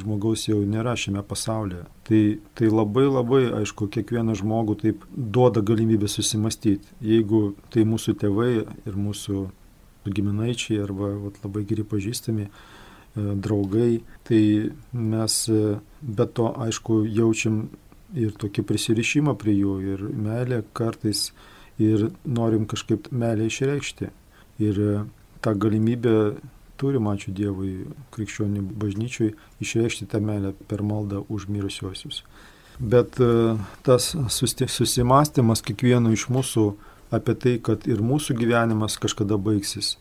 žmogaus 0.00 0.46
jau 0.48 0.60
nėra 0.66 0.96
šiame 0.98 1.22
pasaulyje. 1.26 1.84
Tai, 2.08 2.22
tai 2.58 2.70
labai 2.72 3.06
labai, 3.08 3.42
aišku, 3.60 3.88
kiekvieną 3.94 4.36
žmogų 4.40 4.76
taip 4.82 5.06
duoda 5.14 5.62
galimybę 5.64 6.10
susimastyti. 6.10 6.96
Jeigu 7.04 7.54
tai 7.72 7.86
mūsų 7.88 8.16
tėvai 8.20 8.50
ir 8.60 8.98
mūsų 8.98 9.46
giminaičiai 10.10 10.80
arba 10.84 11.12
vat, 11.26 11.38
labai 11.44 11.64
geri 11.68 11.84
pažįstami, 11.88 12.48
e, 12.48 13.28
draugai, 13.46 14.00
tai 14.28 14.42
mes 14.92 15.38
e, 15.48 15.78
be 16.00 16.26
to, 16.26 16.50
aišku, 16.66 17.04
jaučiam 17.08 17.62
ir 18.18 18.34
tokį 18.38 18.66
prisirišimą 18.66 19.36
prie 19.38 19.54
jų, 19.54 19.78
ir 19.94 20.04
meilę 20.10 20.64
kartais, 20.76 21.30
ir 21.80 22.10
norim 22.24 22.66
kažkaip 22.68 23.08
meilę 23.14 23.46
išreikšti. 23.48 24.10
Ir 24.60 24.80
tą 25.44 25.54
galimybę 25.58 26.16
turim, 26.80 27.08
ačiū 27.12 27.32
Dievui, 27.36 27.72
krikščionių 28.14 28.62
bažnyčiui, 28.80 29.34
išreikšti 29.60 30.08
tą 30.10 30.20
meilę 30.24 30.54
per 30.70 30.82
maldą 30.86 31.24
už 31.28 31.48
mirusiosius. 31.52 32.22
Bet 32.80 33.20
e, 33.20 33.58
tas 33.84 34.14
susimastymas 34.32 35.60
kiekvieno 35.66 36.12
iš 36.16 36.30
mūsų 36.32 36.64
apie 37.12 37.34
tai, 37.36 37.58
kad 37.60 37.84
ir 37.90 38.00
mūsų 38.00 38.38
gyvenimas 38.38 38.96
kažkada 39.02 39.36
baigsis, 39.36 39.98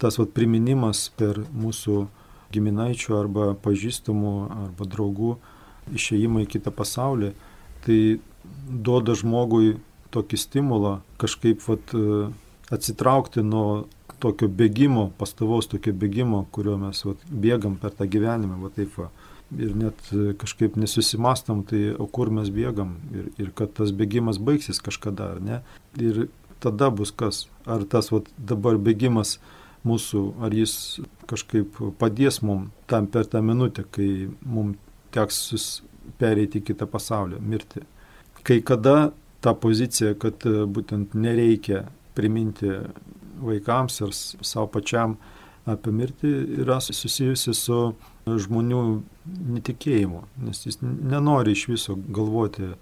tas 0.00 0.16
vat, 0.16 0.32
priminimas 0.32 1.10
per 1.20 1.42
mūsų 1.52 2.06
giminaičių 2.54 3.16
arba 3.18 3.52
pažįstamų 3.62 4.34
arba 4.64 4.88
draugų 4.88 5.34
išėjimą 5.94 6.46
į 6.46 6.50
kitą 6.56 6.72
pasaulį, 6.74 7.34
tai 7.84 8.00
duoda 8.70 9.14
žmogui 9.18 9.76
tokį 10.14 10.40
stimulą 10.40 11.00
kažkaip 11.20 11.60
vat, 11.68 11.92
e, 11.92 12.30
atsitraukti 12.72 13.44
nuo 13.44 13.84
tokio 14.20 14.48
bėgimo, 14.48 15.10
pastovaus 15.18 15.68
tokio 15.70 15.92
bėgimo, 15.96 16.44
kurio 16.54 16.76
mes 16.80 17.02
vat, 17.06 17.22
bėgam 17.30 17.76
per 17.80 17.94
tą 17.96 18.08
gyvenimą, 18.10 18.60
va 18.62 18.72
taip 18.74 18.96
va. 19.00 19.10
Ir 19.58 19.72
net 19.74 20.10
e, 20.14 20.30
kažkaip 20.38 20.76
nesusimastam, 20.78 21.64
tai 21.66 21.88
o 21.98 22.06
kur 22.06 22.30
mes 22.30 22.52
bėgam 22.54 22.94
ir, 23.10 23.30
ir 23.42 23.48
kad 23.56 23.72
tas 23.74 23.90
bėgimas 23.90 24.38
baigsis 24.38 24.78
kažkada, 24.82 25.32
ar 25.34 25.40
ne. 25.42 25.58
Ir 25.98 26.28
tada 26.62 26.90
bus 26.94 27.10
kas, 27.10 27.48
ar 27.66 27.82
tas 27.90 28.12
vat, 28.14 28.28
dabar 28.36 28.78
bėgimas 28.78 29.38
mūsų, 29.88 30.22
ar 30.44 30.54
jis 30.54 31.00
kažkaip 31.30 31.80
padės 31.98 32.42
mums 32.44 32.70
tam 32.90 33.08
per 33.10 33.26
tą 33.26 33.42
minutę, 33.42 33.86
kai 33.90 34.28
mums 34.44 34.78
teks 35.14 35.80
pereiti 36.20 36.60
į 36.60 36.68
kitą 36.70 36.86
pasaulį, 36.90 37.40
mirti. 37.42 37.82
Kai 38.46 38.60
kada 38.64 39.10
ta 39.40 39.54
pozicija, 39.56 40.14
kad 40.20 40.44
e, 40.46 40.64
būtent 40.68 41.16
nereikia 41.16 41.86
priminti 42.14 42.70
vaikams 43.40 44.00
ir 44.04 44.14
savo 44.14 44.66
pačiam 44.74 45.16
apie 45.68 45.92
mirtį 45.94 46.30
yra 46.62 46.80
susijusi 46.82 47.54
su 47.56 47.80
žmonių 48.26 48.82
netikėjimu, 49.56 50.24
nes 50.46 50.64
jis 50.66 50.80
nenori 50.82 51.54
iš 51.56 51.66
viso 51.70 51.96
galvoti, 51.96 52.72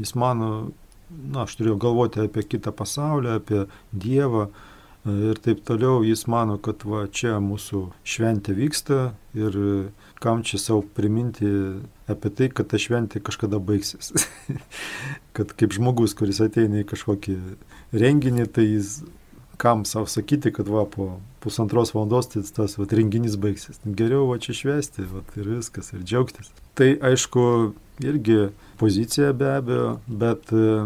jis 0.00 0.14
mano, 0.18 0.70
na, 1.10 1.44
aš 1.44 1.56
turėjau 1.58 1.78
galvoti 1.86 2.24
apie 2.24 2.44
kitą 2.46 2.72
pasaulį, 2.76 3.36
apie 3.40 3.66
Dievą 3.92 4.48
ir 5.06 5.38
taip 5.42 5.62
toliau, 5.66 6.02
jis 6.04 6.26
mano, 6.30 6.56
kad 6.58 6.82
va 6.88 7.04
čia 7.06 7.36
mūsų 7.42 7.82
šventė 8.06 8.56
vyksta 8.58 9.00
ir 9.38 9.58
kam 10.22 10.42
čia 10.46 10.58
savo 10.58 10.82
priminti 10.96 11.46
apie 12.10 12.32
tai, 12.34 12.48
kad 12.50 12.70
ta 12.72 12.80
šventė 12.80 13.22
kažkada 13.22 13.60
baigsis. 13.62 14.12
kad 15.36 15.52
kaip 15.58 15.76
žmogus, 15.76 16.16
kuris 16.18 16.42
ateina 16.42 16.82
į 16.82 16.88
kažkokį 16.90 17.36
renginį, 17.94 18.48
tai 18.50 18.66
jis 18.66 18.98
kam 19.56 19.84
savo 19.84 20.06
sakyti, 20.06 20.52
kad 20.52 20.68
va 20.68 20.84
po 20.90 21.16
pusantros 21.40 21.94
valandos 21.94 22.28
tai 22.32 22.42
tas 22.56 22.76
va, 22.78 22.86
renginys 22.90 23.38
baigsis. 23.40 23.80
Geriau 23.84 24.28
va 24.30 24.38
čia 24.42 24.56
švesti 24.56 25.06
va, 25.10 25.24
ir 25.38 25.50
viskas, 25.56 25.92
ir 25.94 26.04
džiaugtis. 26.04 26.52
Tai 26.76 26.90
aišku, 27.10 27.42
irgi 28.04 28.50
pozicija 28.80 29.32
be 29.32 29.50
abejo, 29.56 29.90
bet 30.06 30.52
e, 30.52 30.78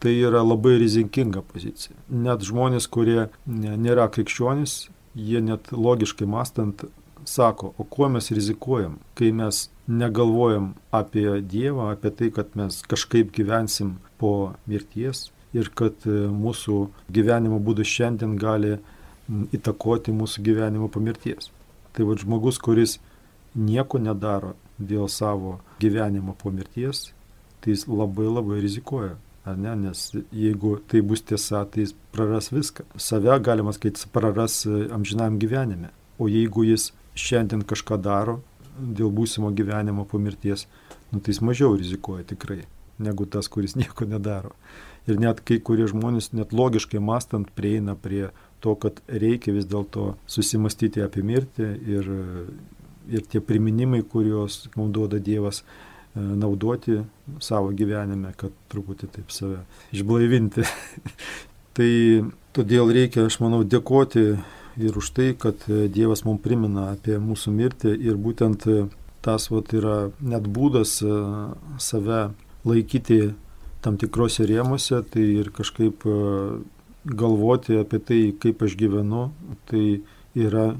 tai 0.00 0.14
yra 0.20 0.44
labai 0.44 0.76
rizikinga 0.82 1.42
pozicija. 1.52 1.96
Net 2.08 2.44
žmonės, 2.46 2.88
kurie 2.92 3.28
nėra 3.46 4.08
krikščionys, 4.12 4.88
jie 5.14 5.42
net 5.44 5.72
logiškai 5.72 6.28
mastant 6.28 6.84
sako, 7.24 7.74
o 7.78 7.84
kuo 7.84 8.08
mes 8.08 8.30
rizikuojam, 8.32 8.98
kai 9.14 9.30
mes 9.36 9.68
negalvojam 9.90 10.72
apie 10.94 11.40
Dievą, 11.42 11.90
apie 11.92 12.12
tai, 12.16 12.30
kad 12.34 12.54
mes 12.58 12.80
kažkaip 12.88 13.32
gyvensim 13.34 13.98
po 14.20 14.54
mirties, 14.70 15.28
ir 15.56 15.70
kad 15.74 16.06
e, 16.06 16.16
mūsų 16.30 16.80
gyvenimo 17.12 17.60
būdas 17.62 17.90
šiandien 17.90 18.36
gali 18.40 18.76
įtakoti 19.54 20.14
mūsų 20.14 20.42
gyvenimo 20.46 20.90
po 20.90 21.02
mirties. 21.02 21.50
Tai 21.94 22.06
va 22.06 22.16
žmogus, 22.18 22.58
kuris 22.62 22.98
nieko 23.54 23.98
nedaro 23.98 24.54
dėl 24.78 25.08
savo 25.10 25.58
gyvenimo 25.82 26.36
po 26.38 26.52
mirties, 26.54 27.10
tai 27.60 27.74
jis 27.74 27.86
labai 27.90 28.28
labai 28.30 28.60
rizikuoja. 28.62 29.16
Ar 29.48 29.56
ne? 29.56 29.72
Nes 29.86 30.10
jeigu 30.36 30.76
tai 30.88 31.00
bus 31.00 31.22
tiesa, 31.24 31.64
tai 31.64 31.86
jis 31.86 31.94
praras 32.12 32.50
viską. 32.52 32.84
Save, 33.00 33.38
galima 33.40 33.72
sakyti, 33.72 34.06
praras 34.12 34.62
e, 34.66 34.86
amžinam 34.92 35.38
gyvenime. 35.40 35.90
O 36.20 36.28
jeigu 36.28 36.66
jis 36.68 36.90
šiandien 37.16 37.64
kažką 37.66 37.98
daro 38.00 38.40
dėl 38.78 39.10
būsimo 39.12 39.50
gyvenimo 39.56 40.04
po 40.08 40.20
mirties, 40.20 40.66
nu, 41.10 41.20
tai 41.20 41.34
jis 41.34 41.42
mažiau 41.44 41.74
rizikuoja 41.76 42.26
tikrai, 42.28 42.62
negu 43.00 43.26
tas, 43.26 43.48
kuris 43.48 43.76
nieko 43.78 44.06
nedaro. 44.08 44.54
Ir 45.08 45.18
net 45.20 45.40
kai 45.48 45.58
kurie 45.64 45.88
žmonės, 45.90 46.30
net 46.36 46.52
logiškai 46.52 47.00
mastant, 47.02 47.48
prieina 47.56 47.96
prie 47.96 48.28
to, 48.60 48.74
kad 48.76 49.00
reikia 49.08 49.54
vis 49.56 49.68
dėlto 49.68 50.14
susimastyti 50.30 51.02
apie 51.04 51.24
mirtį 51.26 51.68
ir, 51.96 52.10
ir 53.08 53.24
tie 53.32 53.40
priminimai, 53.40 54.02
kuriuos 54.04 54.66
mums 54.76 54.92
duoda 54.94 55.18
Dievas, 55.18 55.62
e, 55.64 56.20
naudoti 56.20 57.00
savo 57.40 57.72
gyvenime, 57.76 58.34
kad 58.36 58.54
truputį 58.72 59.08
taip 59.16 59.32
save 59.34 59.64
išblaivinti. 59.96 60.68
tai 61.76 61.90
todėl 62.56 62.92
reikia, 62.92 63.26
aš 63.30 63.40
manau, 63.40 63.64
dėkoti 63.64 64.26
ir 64.80 64.96
už 65.00 65.10
tai, 65.16 65.32
kad 65.38 65.64
Dievas 65.66 66.26
mums 66.28 66.44
primena 66.44 66.90
apie 66.92 67.16
mūsų 67.18 67.56
mirtį 67.56 67.96
ir 67.96 68.20
būtent 68.20 68.68
tas 69.20 69.50
vat, 69.52 69.72
yra 69.76 70.10
net 70.20 70.46
būdas 70.48 70.98
e, 71.04 71.16
save 71.80 72.22
laikyti 72.64 73.32
tam 73.84 73.96
tikrose 74.00 74.44
rėmose, 74.48 75.00
tai 75.12 75.24
ir 75.40 75.50
kažkaip 75.56 76.04
e, 76.04 76.14
galvoti 77.04 77.80
apie 77.80 78.00
tai, 78.04 78.20
kaip 78.40 78.62
aš 78.66 78.76
gyvenu, 78.80 79.30
tai 79.70 80.02
yra 80.36 80.74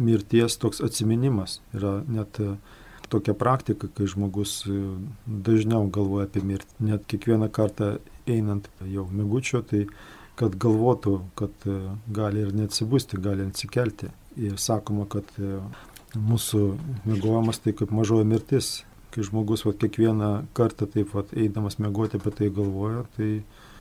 mirties 0.00 0.56
toks 0.60 0.80
atminimas. 0.84 1.58
Yra 1.76 1.98
net 2.08 2.40
e, 2.40 2.54
tokia 3.12 3.36
praktika, 3.36 3.90
kai 3.92 4.08
žmogus 4.08 4.62
e, 4.68 4.78
dažniau 5.26 5.90
galvoja 5.92 6.28
apie 6.28 6.44
mirtį. 6.44 6.88
Net 6.92 7.04
kiekvieną 7.10 7.50
kartą 7.52 7.96
einant 8.28 8.70
jau 8.88 9.06
migučio, 9.12 9.62
tai 9.64 9.86
kad 10.38 10.54
galvotų, 10.54 11.16
kad 11.34 11.64
gali 12.14 12.44
ir 12.44 12.52
neatsibusti, 12.54 13.18
gali 13.18 13.48
atsikelti. 13.48 14.12
Ir 14.38 14.54
sakoma, 14.62 15.08
kad 15.10 15.26
mūsų 16.14 16.60
mėgojimas 17.08 17.58
tai 17.64 17.72
kaip 17.74 17.90
mažoji 17.90 18.28
mirtis 18.28 18.68
kai 19.14 19.24
žmogus 19.26 19.64
vat, 19.66 19.78
kiekvieną 19.80 20.30
kartą 20.56 20.88
taip 20.90 21.14
vat, 21.16 21.32
eidamas 21.36 21.78
mėgoti 21.82 22.18
apie 22.20 22.32
tai 22.34 22.50
galvoja, 22.54 23.04
tai 23.16 23.30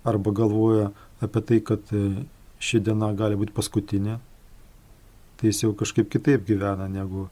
arba 0.07 0.33
galvoja 0.35 0.91
apie 1.23 1.43
tai, 1.49 1.59
kad 1.65 1.93
e, 1.95 2.23
ši 2.63 2.81
diena 2.85 3.11
gali 3.17 3.37
būti 3.39 3.55
paskutinė, 3.55 4.17
tai 5.37 5.51
jis 5.51 5.63
jau 5.65 5.73
kažkaip 5.77 6.09
kitaip 6.13 6.47
gyvena 6.47 6.87
negu 6.91 7.27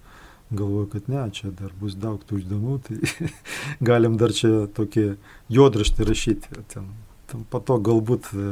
galvoja, 0.51 0.89
kad 0.93 1.09
ne, 1.09 1.23
čia 1.33 1.51
dar 1.55 1.73
bus 1.79 1.95
daug 1.97 2.21
tų 2.27 2.41
dienų, 2.45 2.77
tai 2.85 3.31
galim 3.89 4.19
dar 4.21 4.33
čia 4.35 4.67
tokį 4.75 5.07
juodraštį 5.55 6.09
rašyti. 6.09 6.63
Ten, 6.73 6.91
ten 7.31 7.45
po 7.49 7.61
to 7.63 7.79
galbūt 7.81 8.31
e, 8.33 8.51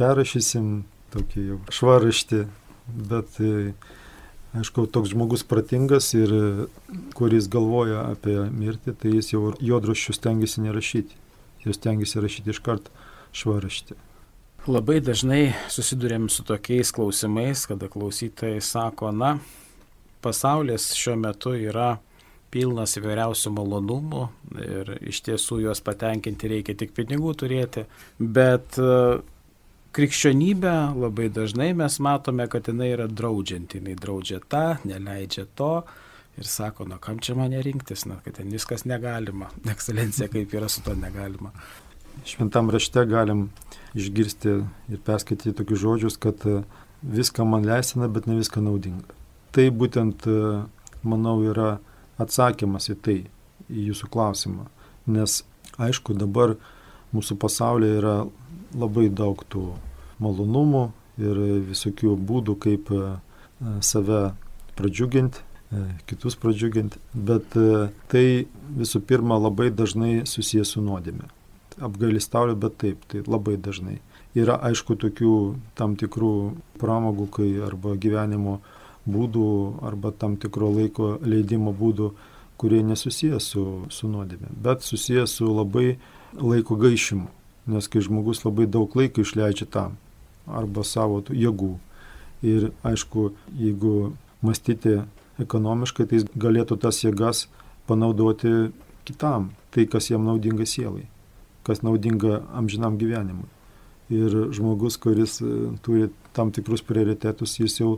perrašysim 0.00 0.82
tokį 1.14 1.48
jau 1.48 1.58
švaraštį, 1.80 2.44
bet 3.10 3.40
e, 3.42 3.72
Aišku, 4.52 4.84
toks 4.92 5.14
žmogus 5.14 5.46
pratingas 5.48 6.10
ir 6.12 6.32
kuris 7.16 7.48
galvoja 7.48 8.04
apie 8.10 8.36
mirtį, 8.52 8.92
tai 9.00 9.14
jis 9.14 9.32
jau 9.32 9.54
juodraščių 9.56 10.16
stengiasi 10.18 10.64
nerašyti. 10.66 11.16
Jis 11.64 11.78
stengiasi 11.78 12.20
rašyti 12.20 12.52
iš 12.52 12.60
karto 12.64 12.92
švaraštį. 13.32 13.96
Labai 14.68 15.00
dažnai 15.02 15.54
susidurėm 15.72 16.28
su 16.30 16.44
tokiais 16.46 16.92
klausimais, 16.94 17.64
kada 17.66 17.88
klausytojai 17.90 18.60
sako, 18.62 19.10
na, 19.10 19.32
pasaulis 20.22 20.92
šiuo 20.94 21.16
metu 21.18 21.56
yra 21.56 21.96
pilnas 22.52 22.94
įvairiausių 23.00 23.50
malonumų 23.56 24.22
ir 24.62 24.92
iš 25.08 25.22
tiesų 25.26 25.62
juos 25.64 25.80
patenkinti 25.84 26.50
reikia 26.52 26.76
tik 26.78 26.92
pinigų 26.94 27.32
turėti, 27.40 27.86
bet 28.20 28.76
krikščionybę 29.92 30.74
labai 30.96 31.28
dažnai 31.32 31.72
mes 31.76 31.98
matome, 32.00 32.46
kad 32.48 32.68
jinai 32.68 32.92
yra 32.94 33.08
draudžianti, 33.10 33.80
jinai 33.80 33.96
draudžia 34.00 34.40
tą, 34.48 34.64
neleidžia 34.88 35.46
to 35.58 35.82
ir 36.40 36.48
sako, 36.48 36.86
na 36.88 36.98
kam 37.02 37.20
čia 37.20 37.36
mane 37.36 37.60
rinktis, 37.62 38.06
na 38.08 38.16
kad 38.24 38.38
ten 38.38 38.52
viskas 38.52 38.86
negalima, 38.88 39.50
ekscelencija 39.74 40.30
kaip 40.32 40.54
yra 40.56 40.68
su 40.72 40.84
to 40.84 40.94
negalima. 40.96 41.52
šventam 42.24 42.70
rašte 42.70 43.04
galim 43.06 43.50
išgirsti 43.94 44.48
ir 44.92 45.00
perskaityti 45.04 45.56
tokius 45.56 45.80
žodžius, 45.80 46.16
kad 46.16 46.44
viską 47.02 47.44
man 47.44 47.64
leisina, 47.66 48.08
bet 48.08 48.26
ne 48.26 48.36
viską 48.36 48.60
naudinga. 48.62 49.16
Tai 49.52 49.64
būtent, 49.70 50.24
manau, 51.02 51.40
yra 51.44 51.78
atsakymas 52.20 52.88
į 52.92 52.96
tai, 53.04 53.16
į 53.68 53.88
jūsų 53.90 54.08
klausimą. 54.12 54.68
Nes, 55.12 55.42
aišku, 55.76 56.14
dabar 56.16 56.54
mūsų 57.12 57.36
pasaulyje 57.42 57.98
yra 57.98 58.14
labai 58.74 59.08
daug 59.08 59.42
tų 59.52 59.66
malonumų 60.22 60.84
ir 61.22 61.42
visokių 61.68 62.16
būdų, 62.16 62.56
kaip 62.62 62.90
save 63.84 64.22
pradžiuginti, 64.78 65.44
kitus 66.08 66.36
pradžiuginti, 66.40 67.00
bet 67.12 67.54
tai 68.12 68.24
visų 68.78 69.02
pirma 69.06 69.38
labai 69.40 69.70
dažnai 69.74 70.22
susijęs 70.28 70.76
su 70.76 70.82
nuodėmė 70.84 71.30
apgailistauju, 71.80 72.56
bet 72.56 72.76
taip, 72.78 73.04
tai 73.08 73.22
labai 73.26 73.56
dažnai. 73.56 73.98
Yra 74.38 74.56
aišku 74.68 74.96
tokių 75.00 75.34
tam 75.78 75.96
tikrų 76.00 76.34
pramogų, 76.80 77.28
kai 77.36 77.48
arba 77.64 77.96
gyvenimo 78.00 78.60
būdų, 79.08 79.48
arba 79.84 80.12
tam 80.12 80.38
tikro 80.40 80.70
laiko 80.72 81.16
leidimo 81.20 81.74
būdų, 81.76 82.12
kurie 82.60 82.82
nesusijęs 82.86 83.50
su, 83.54 83.64
su 83.90 84.08
nuodėmė, 84.08 84.52
bet 84.64 84.86
susijęs 84.86 85.38
su 85.40 85.50
labai 85.50 85.96
laiko 86.38 86.78
gaišimu. 86.80 87.28
Nes 87.66 87.86
kai 87.88 88.02
žmogus 88.02 88.42
labai 88.44 88.66
daug 88.66 88.94
laiko 88.98 89.22
išleidžia 89.22 89.68
tam, 89.70 89.96
arba 90.46 90.82
savo 90.82 91.22
jėgų. 91.30 91.76
Ir 92.42 92.72
aišku, 92.82 93.30
jeigu 93.54 94.12
mąstyti 94.42 94.98
ekonomiškai, 95.42 96.08
tai 96.10 96.20
jis 96.20 96.26
galėtų 96.34 96.80
tas 96.82 96.98
jėgas 97.04 97.46
panaudoti 97.86 98.72
kitam, 99.06 99.52
tai 99.70 99.86
kas 99.86 100.10
jam 100.10 100.26
naudinga 100.26 100.66
sielai 100.66 101.06
kas 101.62 101.82
naudinga 101.82 102.42
amžinam 102.54 102.98
gyvenimui. 102.98 103.48
Ir 104.12 104.34
žmogus, 104.52 104.98
kuris 105.00 105.38
e, 105.40 105.52
turi 105.82 106.10
tam 106.36 106.50
tikrus 106.52 106.82
prioritetus, 106.84 107.56
jis 107.60 107.78
jau 107.80 107.92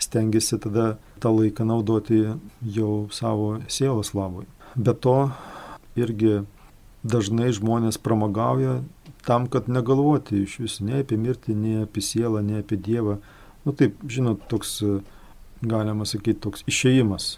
stengiasi 0.00 0.58
tada 0.62 0.96
tą 1.22 1.32
laiką 1.34 1.66
naudoti 1.68 2.22
jau 2.62 3.08
savo 3.12 3.58
sielos 3.68 4.14
labui. 4.16 4.46
Be 4.76 4.94
to, 4.94 5.30
irgi 5.98 6.40
dažnai 7.02 7.50
žmonės 7.54 7.98
pramagauja 8.02 8.80
tam, 9.26 9.46
kad 9.46 9.68
negalvoti 9.68 10.42
iš 10.42 10.58
vis 10.62 10.80
ne 10.82 11.02
apie 11.02 11.18
mirtį, 11.18 11.54
ne 11.54 11.74
apie 11.84 12.02
sielą, 12.02 12.42
ne 12.42 12.62
apie 12.62 12.78
Dievą. 12.78 13.18
Nu 13.66 13.74
taip, 13.78 14.00
žinot, 14.10 14.42
toks, 14.50 14.80
galima 15.62 16.06
sakyti, 16.08 16.40
toks 16.42 16.66
išėjimas 16.70 17.36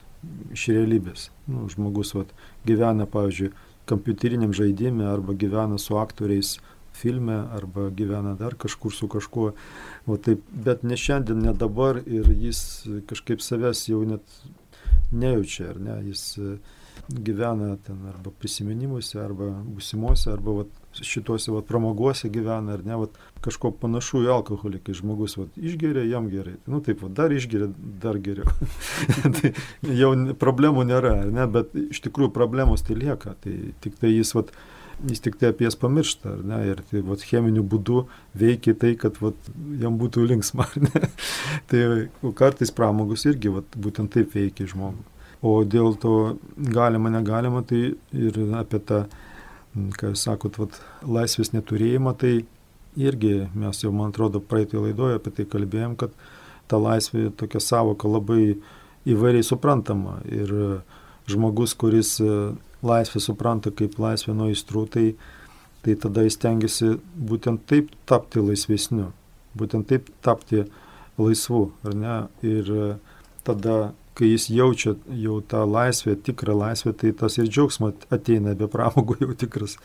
iš 0.57 0.69
realybės. 0.73 1.29
Nu, 1.51 1.67
žmogus 1.73 2.15
vat, 2.17 2.31
gyvena, 2.65 3.05
pavyzdžiui, 3.11 3.53
kompiuteriniam 3.89 4.55
žaidime 4.57 5.05
arba 5.11 5.37
gyvena 5.37 5.77
su 5.81 5.99
aktoriais 6.01 6.57
filme 6.95 7.35
arba 7.53 7.91
gyvena 7.91 8.33
dar 8.39 8.55
kažkur 8.57 8.93
su 8.95 9.09
kažkuo. 9.09 9.53
O 10.07 10.17
taip, 10.17 10.45
bet 10.67 10.85
ne 10.87 10.97
šiandien, 10.97 11.43
ne 11.45 11.53
dabar 11.53 12.01
ir 12.07 12.31
jis 12.39 12.63
kažkaip 13.11 13.45
savęs 13.45 13.85
jau 13.91 14.05
net 14.09 14.39
nejaučia, 15.13 15.73
ar 15.75 15.81
ne, 15.83 15.99
jis 16.09 16.25
gyvena 17.09 17.77
ten 17.87 17.97
arba 18.09 18.33
prisiminimuose, 18.41 19.19
arba 19.21 19.51
būsimuose, 19.65 20.31
arba 20.33 20.61
vat, 20.61 20.83
šituose 20.95 21.53
vat, 21.53 21.67
pramoguose 21.69 22.31
gyvena, 22.33 22.77
ar 22.77 22.85
ne, 22.87 22.97
vat, 23.03 23.17
kažko 23.45 23.73
panašu 23.81 24.25
į 24.25 24.31
alkoholį, 24.35 24.81
kai 24.85 24.97
žmogus 24.97 25.37
vat, 25.39 25.57
išgeria, 25.59 26.05
jam 26.09 26.29
gerai. 26.33 26.57
Nu 26.71 26.81
taip, 26.85 27.03
vat, 27.05 27.15
dar 27.19 27.35
išgeria, 27.35 27.69
dar 28.03 28.21
geriau. 28.25 28.49
tai 29.37 29.53
jau 29.97 30.15
problemų 30.41 30.87
nėra, 30.89 31.17
ne, 31.29 31.49
bet 31.51 31.75
iš 31.87 32.01
tikrųjų 32.07 32.33
problemos 32.37 32.87
tai 32.87 32.99
lieka. 33.01 33.37
Tai 33.45 33.57
tik 33.85 33.99
tai 34.01 34.15
jis, 34.15 34.33
vat, 34.39 34.53
jis 35.05 35.25
tik 35.25 35.37
tai 35.41 35.53
apie 35.53 35.69
jas 35.69 35.77
pamiršta, 35.81 36.39
ar 36.39 36.45
ne, 36.53 36.61
ir 36.73 36.85
tai 36.91 37.05
vat, 37.07 37.25
cheminiu 37.27 37.67
būdu 37.67 38.07
veikia 38.39 38.77
tai, 38.79 38.95
kad 39.01 39.21
vat, 39.21 39.51
jam 39.81 40.01
būtų 40.01 40.25
linksma, 40.31 40.71
ar 40.71 40.87
ne. 40.89 41.09
tai 41.71 41.83
kartais 42.39 42.73
pramogus 42.75 43.27
irgi 43.29 43.53
vat, 43.59 43.77
būtent 43.77 44.15
taip 44.17 44.33
veikia 44.39 44.71
žmogų. 44.73 45.11
O 45.45 45.59
dėl 45.69 45.99
to 46.01 46.39
galima, 46.57 47.11
negalima, 47.13 47.61
tai 47.69 47.95
ir 48.17 48.39
apie 48.57 48.81
tą, 48.89 49.03
ką 49.99 50.15
jūs 50.15 50.25
sakot, 50.25 50.57
vat, 50.63 50.79
laisvės 51.05 51.53
neturėjimą, 51.53 52.15
tai 52.21 52.33
irgi 52.97 53.35
mes 53.53 53.83
jau, 53.83 53.93
man 53.93 54.15
atrodo, 54.15 54.41
praeitį 54.41 54.87
laidoje 54.87 55.19
apie 55.19 55.35
tai 55.37 55.47
kalbėjom, 55.51 55.99
kad 56.01 56.15
ta 56.71 56.81
laisvė 56.81 57.29
tokia 57.37 57.61
savoka 57.61 58.09
labai 58.09 58.55
įvairiai 59.05 59.45
suprantama. 59.45 60.21
Ir 60.33 60.55
žmogus, 61.29 61.75
kuris 61.77 62.17
laisvę 62.85 63.21
supranta 63.21 63.73
kaip 63.75 63.99
laisvę 64.01 64.33
nuo 64.37 64.49
įstrų, 64.53 64.87
tai, 64.95 65.07
tai 65.85 65.97
tada 66.01 66.25
jis 66.25 66.39
tengiasi 66.41 66.95
būtent 67.17 67.67
taip 67.69 67.93
tapti 68.09 68.41
laisvesniu, 68.45 69.11
būtent 69.59 69.89
taip 69.93 70.09
tapti 70.25 70.65
laisvu, 71.21 71.67
ar 71.85 71.99
ne? 71.99 72.17
Ir 72.45 72.73
tada 73.45 73.93
kai 74.15 74.31
jis 74.31 74.49
jaučia 74.51 74.95
jau 75.19 75.41
tą 75.43 75.65
laisvę, 75.67 76.17
tikrą 76.27 76.57
laisvę, 76.59 76.93
tai 76.95 77.13
tas 77.19 77.39
ir 77.39 77.49
džiaugsmas 77.51 78.07
ateina 78.15 78.55
be 78.59 78.69
pramogų 78.71 79.19
jau 79.25 79.35
tikras. 79.39 79.79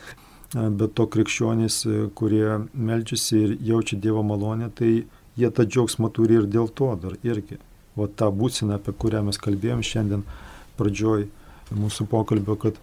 Bet 0.54 0.96
to 0.98 1.06
krikščionys, 1.06 1.84
kurie 2.18 2.60
melčiasi 2.74 3.42
ir 3.44 3.58
jaučia 3.72 4.00
Dievo 4.02 4.24
malonę, 4.26 4.72
tai 4.74 4.92
jie 5.38 5.50
tą 5.54 5.66
džiaugsmą 5.66 6.10
turi 6.14 6.40
ir 6.40 6.48
dėl 6.50 6.72
to 6.74 6.90
dar 7.02 7.18
irgi. 7.24 7.60
O 8.00 8.08
tą 8.08 8.30
būseną, 8.34 8.80
apie 8.80 8.94
kurią 8.98 9.22
mes 9.28 9.38
kalbėjom 9.42 9.84
šiandien 9.86 10.24
pradžioj 10.80 11.28
mūsų 11.76 12.08
pokalbio, 12.10 12.56
kad 12.58 12.80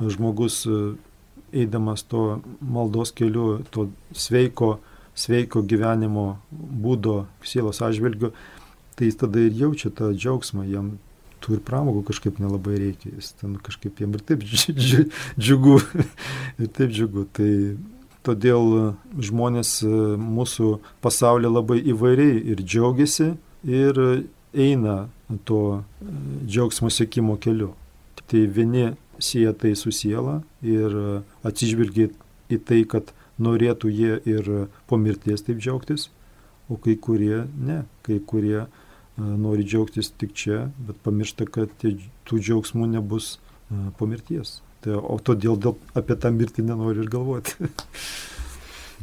žmogus 0.00 0.64
eidamas 1.56 2.04
to 2.04 2.40
maldos 2.60 3.12
keliu, 3.16 3.62
to 3.70 3.88
sveiko, 4.12 4.76
sveiko 5.16 5.62
gyvenimo 5.62 6.26
būdo 6.50 7.24
sielos 7.46 7.80
atžvilgiu, 7.84 8.32
tai 8.96 9.10
jis 9.10 9.18
tada 9.20 9.42
ir 9.44 9.52
jaučia 9.56 9.90
tą 9.92 10.12
džiaugsmą, 10.16 10.64
jam 10.70 10.96
tų 11.44 11.58
ir 11.58 11.64
pramogų 11.66 12.06
kažkaip 12.08 12.40
nelabai 12.42 12.78
reikia, 12.80 13.12
jis 13.14 13.34
ten 13.40 13.58
kažkaip 13.62 14.00
jam 14.00 14.14
ir 14.16 14.24
taip 14.26 14.44
džiugu, 14.46 15.76
ir 16.62 16.70
taip 16.72 16.94
džiugu. 16.94 17.26
Tai 17.36 17.50
todėl 18.26 18.96
žmonės 19.22 19.78
e, 19.86 19.90
mūsų 20.18 20.70
pasaulyje 21.04 21.52
labai 21.52 21.78
įvairiai 21.92 22.40
ir 22.52 22.62
džiaugiasi, 22.64 23.34
ir 23.68 24.00
eina 24.56 24.96
to 25.46 25.62
e, 25.76 26.14
džiaugsmo 26.48 26.90
sėkimo 26.90 27.36
keliu. 27.42 27.74
Tai 28.26 28.42
vieni 28.50 28.94
sieja 29.22 29.52
tai 29.54 29.76
su 29.78 29.92
siela 29.94 30.40
ir 30.64 31.22
atsižvelgia 31.46 32.10
į 32.52 32.58
tai, 32.66 32.82
kad 32.88 33.12
norėtų 33.42 33.92
jie 33.92 34.18
ir 34.28 34.50
po 34.88 34.98
mirties 35.00 35.44
taip 35.46 35.60
džiaugtis, 35.60 36.08
o 36.68 36.78
kai 36.82 36.96
kurie 36.98 37.44
ne, 37.54 37.84
kai 38.06 38.18
kurie 38.18 38.66
nori 39.16 39.64
džiaugtis 39.64 40.12
tik 40.20 40.34
čia, 40.36 40.66
bet 40.88 41.00
pamiršta, 41.06 41.48
kad 41.48 41.72
tų 41.80 42.40
džiaugsmų 42.40 42.88
nebus 42.96 43.36
po 43.98 44.08
mirties. 44.08 44.60
Tai, 44.84 44.98
o 45.00 45.18
todėl 45.18 45.58
dėl, 45.58 45.76
apie 45.98 46.14
tą 46.20 46.30
mirtį 46.34 46.66
nenori 46.68 47.02
ir 47.02 47.10
galvoti. 47.10 47.56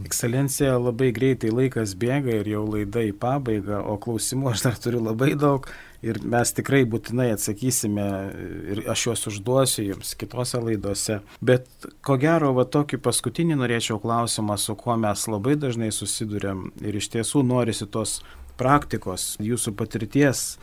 Ekscelencija, 0.02 0.74
labai 0.82 1.12
greitai 1.14 1.52
laikas 1.54 1.94
bėga 2.00 2.40
ir 2.40 2.48
jau 2.50 2.64
laida 2.66 3.04
į 3.06 3.12
pabaigą, 3.20 3.78
o 3.86 4.00
klausimų 4.02 4.50
aš 4.54 4.64
dar 4.66 4.80
turiu 4.82 5.04
labai 5.06 5.34
daug 5.38 5.68
ir 6.04 6.18
mes 6.26 6.52
tikrai 6.58 6.82
būtinai 6.90 7.30
atsakysime 7.36 8.08
ir 8.74 8.82
aš 8.90 9.06
juos 9.08 9.28
užduosiu 9.30 9.86
jums 9.92 10.16
kitose 10.18 10.60
laidose. 10.64 11.20
Bet 11.46 11.70
ko 12.02 12.18
gero, 12.22 12.52
va 12.58 12.66
tokį 12.66 13.00
paskutinį 13.06 13.60
norėčiau 13.62 14.02
klausimą, 14.02 14.58
su 14.58 14.76
kuo 14.80 14.98
mes 15.00 15.28
labai 15.30 15.56
dažnai 15.62 15.92
susidurėm 15.94 16.72
ir 16.82 16.98
iš 16.98 17.12
tiesų 17.14 17.46
norisi 17.48 17.86
tos 17.86 18.22
praktikos, 18.60 19.34
jūsų 19.44 19.76
patirties 19.80 20.54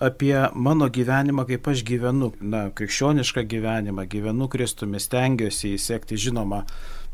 apie 0.00 0.48
mano 0.54 0.88
gyvenimą, 0.88 1.44
kaip 1.48 1.66
aš 1.68 1.82
gyvenu, 1.84 2.30
na, 2.40 2.68
krikščionišką 2.72 3.44
gyvenimą, 3.50 4.06
gyvenu 4.08 4.48
Kristumi, 4.48 5.00
stengiuosi 5.00 5.74
įsiekti, 5.76 6.16
žinoma, 6.16 6.62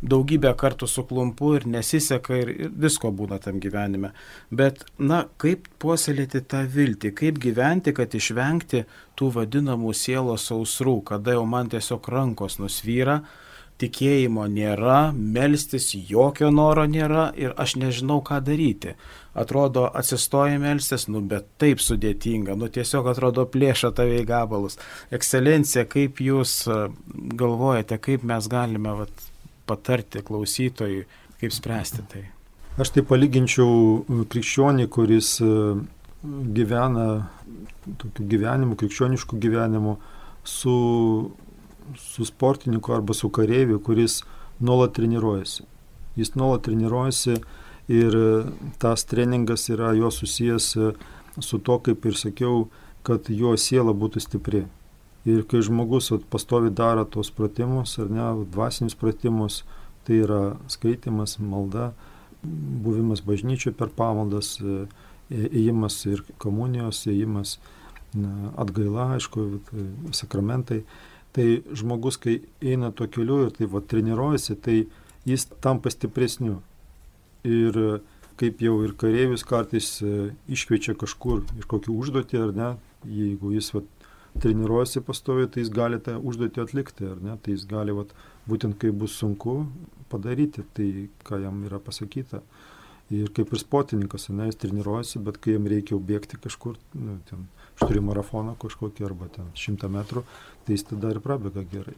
daugybę 0.07 0.53
kartų 0.59 0.87
suklumpu 0.87 1.55
ir 1.57 1.67
nesiseka 1.67 2.37
ir, 2.39 2.53
ir 2.53 2.71
visko 2.85 3.11
būna 3.11 3.41
tam 3.43 3.59
gyvenime. 3.63 4.13
Bet, 4.55 4.85
na, 4.99 5.25
kaip 5.43 5.67
puoselėti 5.83 6.45
tą 6.47 6.63
viltį, 6.71 7.11
kaip 7.17 7.41
gyventi, 7.43 7.97
kad 7.97 8.15
išvengti 8.15 8.85
tų 9.19 9.33
vadinamų 9.41 9.91
sielos 9.97 10.47
sausrų, 10.53 11.01
kada 11.11 11.35
jau 11.35 11.43
man 11.49 11.73
tiesiog 11.73 12.07
rankos 12.13 12.61
nusvyra, 12.63 13.25
tikėjimo 13.81 14.47
nėra, 14.49 15.13
melstis 15.13 15.91
jokio 15.95 16.51
noro 16.55 16.87
nėra 16.89 17.29
ir 17.37 17.53
aš 17.61 17.77
nežinau, 17.81 18.23
ką 18.25 18.41
daryti 18.45 18.97
atrodo 19.37 19.91
atsistoji 19.95 20.59
melstis, 20.59 21.07
nu 21.13 21.21
bet 21.21 21.49
taip 21.61 21.83
sudėtinga, 21.85 22.57
nu 22.57 22.71
tiesiog 22.73 23.11
atrodo 23.13 23.45
plėša 23.53 23.93
tave 23.97 24.23
į 24.23 24.27
gabalus. 24.29 24.79
Ekscelencija, 25.15 25.85
kaip 25.93 26.23
jūs 26.25 26.63
e, 26.71 26.79
galvojate, 27.37 28.01
kaip 28.03 28.25
mes 28.27 28.49
galime 28.53 28.97
vat, 29.03 29.27
patarti 29.69 30.25
klausytojui, 30.25 31.05
kaip 31.43 31.53
spręsti 31.53 32.07
tai? 32.13 32.25
Aš 32.81 32.95
tai 32.97 33.05
palyginčiau 33.09 34.25
krikščionį, 34.33 34.89
kuris 34.93 35.37
e, 35.45 35.53
gyvena 36.57 37.07
tokiu 38.01 38.25
gyvenimu, 38.33 38.79
krikščionišku 38.81 39.37
gyvenimu, 39.43 39.99
su, 40.49 40.77
su 41.95 42.25
sportininku 42.25 42.93
arba 42.93 43.15
su 43.15 43.31
kareiviu, 43.31 43.81
kuris 43.81 44.23
nuolat 44.61 44.95
treniruojasi. 44.97 45.65
Jis 46.17 46.35
nuolat 46.35 46.65
treniruojasi 46.67 47.37
ir 47.89 48.17
tas 48.79 49.05
treningas 49.05 49.69
yra 49.71 49.93
jo 49.95 50.11
susijęs 50.11 50.73
su 51.41 51.59
to, 51.59 51.79
kaip 51.79 52.07
ir 52.07 52.17
sakiau, 52.17 52.67
kad 53.07 53.29
jo 53.31 53.55
siela 53.61 53.95
būtų 53.95 54.23
stipri. 54.25 54.65
Ir 55.27 55.43
kai 55.51 55.61
žmogus 55.63 56.11
vat, 56.13 56.27
pastovi 56.31 56.71
daro 56.71 57.05
tos 57.05 57.33
pratimus, 57.35 57.97
ar 58.03 58.11
ne, 58.11 58.27
dvasinius 58.55 58.95
pratimus, 58.99 59.65
tai 60.07 60.21
yra 60.23 60.57
skaitimas, 60.71 61.37
malda, 61.43 61.91
buvimas 62.43 63.23
bažnyčioje 63.27 63.75
per 63.77 63.91
pamaldas, 63.95 64.55
ėjimas 65.31 65.99
ir 66.07 66.23
komunijos, 66.43 67.03
ėjimas 67.11 67.57
atgaila, 68.57 69.17
aišku, 69.17 69.49
sakramentai. 70.15 70.85
Tai 71.37 71.47
žmogus, 71.77 72.17
kai 72.17 72.39
eina 72.65 72.89
tuo 72.97 73.09
keliu 73.13 73.43
ir 73.45 73.53
tai 73.53 73.69
va, 73.69 73.83
treniruojasi, 73.85 74.57
tai 74.65 74.77
jis 75.29 75.45
tampa 75.61 75.93
stipresniu. 75.93 76.63
Ir 77.47 77.77
kaip 78.41 78.61
jau 78.61 78.79
ir 78.85 78.95
kareivis 79.01 79.45
kartais 79.49 79.91
e, 80.05 80.31
iškviečia 80.53 80.97
kažkur 80.99 81.45
iš 81.61 81.69
kokių 81.71 81.95
užduotį, 81.97 82.41
ar 82.41 82.55
ne, 82.57 82.71
jeigu 83.09 83.53
jis 83.55 83.71
va, 83.75 83.83
treniruojasi 84.43 85.03
pastoviai, 85.07 85.49
tai 85.49 85.65
jis 85.65 85.73
gali 85.73 86.01
tą 86.03 86.19
užduotį 86.21 86.63
atlikti, 86.65 87.09
ar 87.09 87.21
ne, 87.25 87.37
tai 87.43 87.57
jis 87.57 87.65
gali 87.69 87.95
va, 87.97 88.05
būtent 88.49 88.77
kai 88.81 88.93
bus 88.93 89.17
sunku 89.17 89.63
padaryti 90.13 90.65
tai, 90.77 90.89
ką 91.27 91.41
jam 91.45 91.65
yra 91.69 91.81
pasakyta. 91.83 92.43
Ir 93.15 93.31
kaip 93.35 93.53
ir 93.55 93.63
sportininkas, 93.63 94.29
ne, 94.35 94.49
jis 94.51 94.59
treniruojasi, 94.61 95.23
bet 95.25 95.39
kai 95.43 95.55
jam 95.57 95.69
reikia 95.71 95.99
bėgti 96.03 96.41
kažkur, 96.43 96.77
nu, 96.99 97.21
ten, 97.31 97.47
aš 97.77 97.85
turiu 97.85 98.03
marafoną 98.03 98.57
kažkokį 98.61 99.07
arba 99.07 99.29
ten 99.33 99.53
šimtą 99.55 99.91
metrų, 99.93 100.25
tai 100.65 100.77
jis 100.77 100.89
tada 100.91 101.13
ir 101.13 101.21
prabėga 101.25 101.65
gerai. 101.71 101.97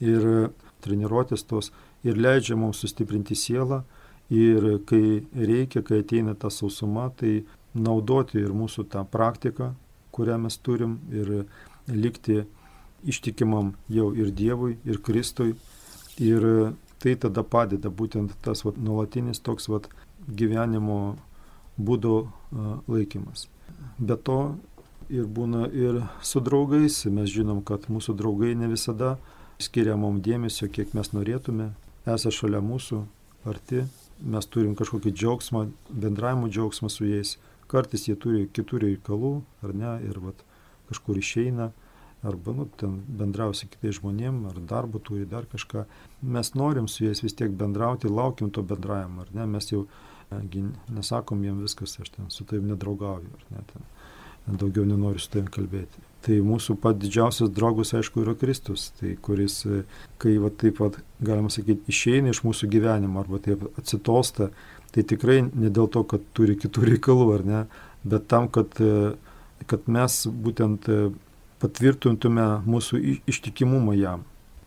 Ir 0.00 0.50
treniruotės 0.84 1.44
tos 1.48 1.72
ir 2.06 2.18
leidžia 2.20 2.56
mums 2.56 2.80
sustiprinti 2.82 3.34
sielą 3.34 3.82
ir 4.30 4.78
kai 4.86 5.24
reikia, 5.34 5.82
kai 5.82 6.02
ateina 6.04 6.34
ta 6.34 6.50
sausuma, 6.50 7.10
tai 7.10 7.44
naudoti 7.74 8.38
ir 8.40 8.54
mūsų 8.56 8.86
tą 8.92 9.04
praktiką, 9.08 9.72
kurią 10.14 10.38
mes 10.46 10.56
turim 10.58 10.98
ir 11.12 11.46
likti 11.88 12.44
ištikimam 13.06 13.74
jau 13.92 14.10
ir 14.16 14.32
Dievui, 14.34 14.76
ir 14.84 15.00
Kristui. 15.04 15.54
Ir 16.16 16.72
tai 17.02 17.14
tada 17.20 17.44
padeda 17.44 17.90
būtent 17.92 18.32
tas 18.42 18.64
vat, 18.64 18.78
nuolatinis 18.80 19.42
toks 19.44 19.68
vat, 19.68 19.88
gyvenimo 20.26 21.16
būdo 21.76 22.28
laikymas. 22.88 23.46
Be 23.98 24.16
to 24.16 24.56
ir 25.12 25.26
būna 25.26 25.66
ir 25.72 26.00
su 26.22 26.40
draugais, 26.40 27.04
mes 27.12 27.30
žinom, 27.30 27.62
kad 27.66 27.88
mūsų 27.92 28.16
draugai 28.18 28.54
ne 28.58 28.68
visada 28.70 29.16
skiria 29.62 29.96
mums 29.96 30.24
dėmesio, 30.24 30.68
kiek 30.72 30.94
mes 30.96 31.12
norėtume, 31.14 31.70
esą 32.06 32.32
šalia 32.34 32.60
mūsų, 32.64 33.02
arti, 33.48 33.84
mes 34.20 34.48
turim 34.50 34.74
kažkokį 34.78 35.12
džiaugsmą, 35.14 35.66
bendravimo 35.90 36.50
džiaugsmą 36.50 36.90
su 36.92 37.08
jais. 37.08 37.36
Kartais 37.70 38.06
jie 38.06 38.14
turi 38.14 38.46
kitų 38.54 38.82
reikalų, 38.84 39.32
ar 39.66 39.74
ne, 39.74 39.96
ir 40.06 40.20
vat, 40.22 40.42
kažkur 40.90 41.18
išeina, 41.18 41.72
arba 42.26 42.54
nu, 42.54 42.66
ten 42.78 43.00
bendrausi 43.18 43.68
kitais 43.70 43.98
žmonėm, 43.98 44.44
ar 44.50 44.60
darbo 44.70 45.00
turi 45.02 45.26
dar 45.28 45.48
kažką. 45.50 45.84
Mes 46.22 46.52
norim 46.54 46.86
su 46.90 47.04
jais 47.04 47.22
vis 47.24 47.34
tiek 47.34 47.50
bendrauti, 47.58 48.10
laukiam 48.10 48.52
to 48.54 48.62
bendravimo, 48.62 49.26
ar 49.26 49.34
ne, 49.34 49.48
mes 49.50 49.72
jau 49.72 49.86
nesakom 50.30 51.42
jiem 51.44 51.60
viskas, 51.62 51.98
aš 52.02 52.14
ten 52.16 52.30
su 52.34 52.46
tavim 52.46 52.70
nedraugauju, 52.72 53.34
ar 53.34 53.44
ne, 53.54 53.66
ten 53.72 53.90
daugiau 54.46 54.86
nenoriu 54.86 55.22
su 55.22 55.30
tavim 55.32 55.48
kalbėti. 55.52 56.02
Tai 56.26 56.38
mūsų 56.42 56.74
pat 56.82 56.98
didžiausias 56.98 57.52
draugas, 57.54 57.92
aišku, 57.94 58.24
yra 58.24 58.34
Kristus, 58.38 58.88
tai 58.98 59.14
kuris, 59.22 59.60
kai 60.22 60.36
va, 60.42 60.50
taip 60.50 60.80
pat, 60.80 60.98
galima 61.22 61.52
sakyti, 61.52 61.86
išeina 61.92 62.32
iš 62.32 62.42
mūsų 62.46 62.70
gyvenimo 62.72 63.22
arba 63.22 63.38
taip 63.42 63.62
atsitosta, 63.78 64.50
tai 64.94 65.04
tikrai 65.06 65.42
ne 65.46 65.70
dėl 65.70 65.90
to, 65.92 66.02
kad 66.08 66.24
turi 66.34 66.56
kitų 66.58 66.88
reikalų, 66.90 67.28
ar 67.36 67.46
ne, 67.46 67.60
bet 68.06 68.26
tam, 68.32 68.48
kad, 68.50 68.74
kad 69.70 69.86
mes 69.86 70.18
būtent 70.26 70.90
patvirtintume 71.62 72.48
mūsų 72.66 73.02
ištikimumą 73.30 73.94
jam. 73.98 74.26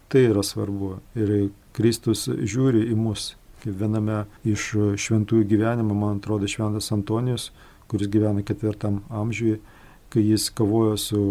Tai 0.09 0.23
yra 0.31 0.41
svarbu. 0.41 0.95
Ir 1.19 1.51
Kristus 1.77 2.25
žiūri 2.27 2.87
į 2.89 2.95
mus 2.97 3.33
kaip 3.63 3.75
viename 3.79 4.23
iš 4.47 4.71
šventųjų 4.99 5.47
gyvenimo, 5.49 5.95
man 5.97 6.19
atrodo, 6.19 6.47
šventas 6.49 6.91
Antonijus, 6.95 7.49
kuris 7.89 8.09
gyvena 8.11 8.45
ketvirtam 8.45 9.01
amžiui, 9.09 9.59
kai 10.09 10.23
jis 10.25 10.49
kovojo 10.55 10.95
su 10.97 11.23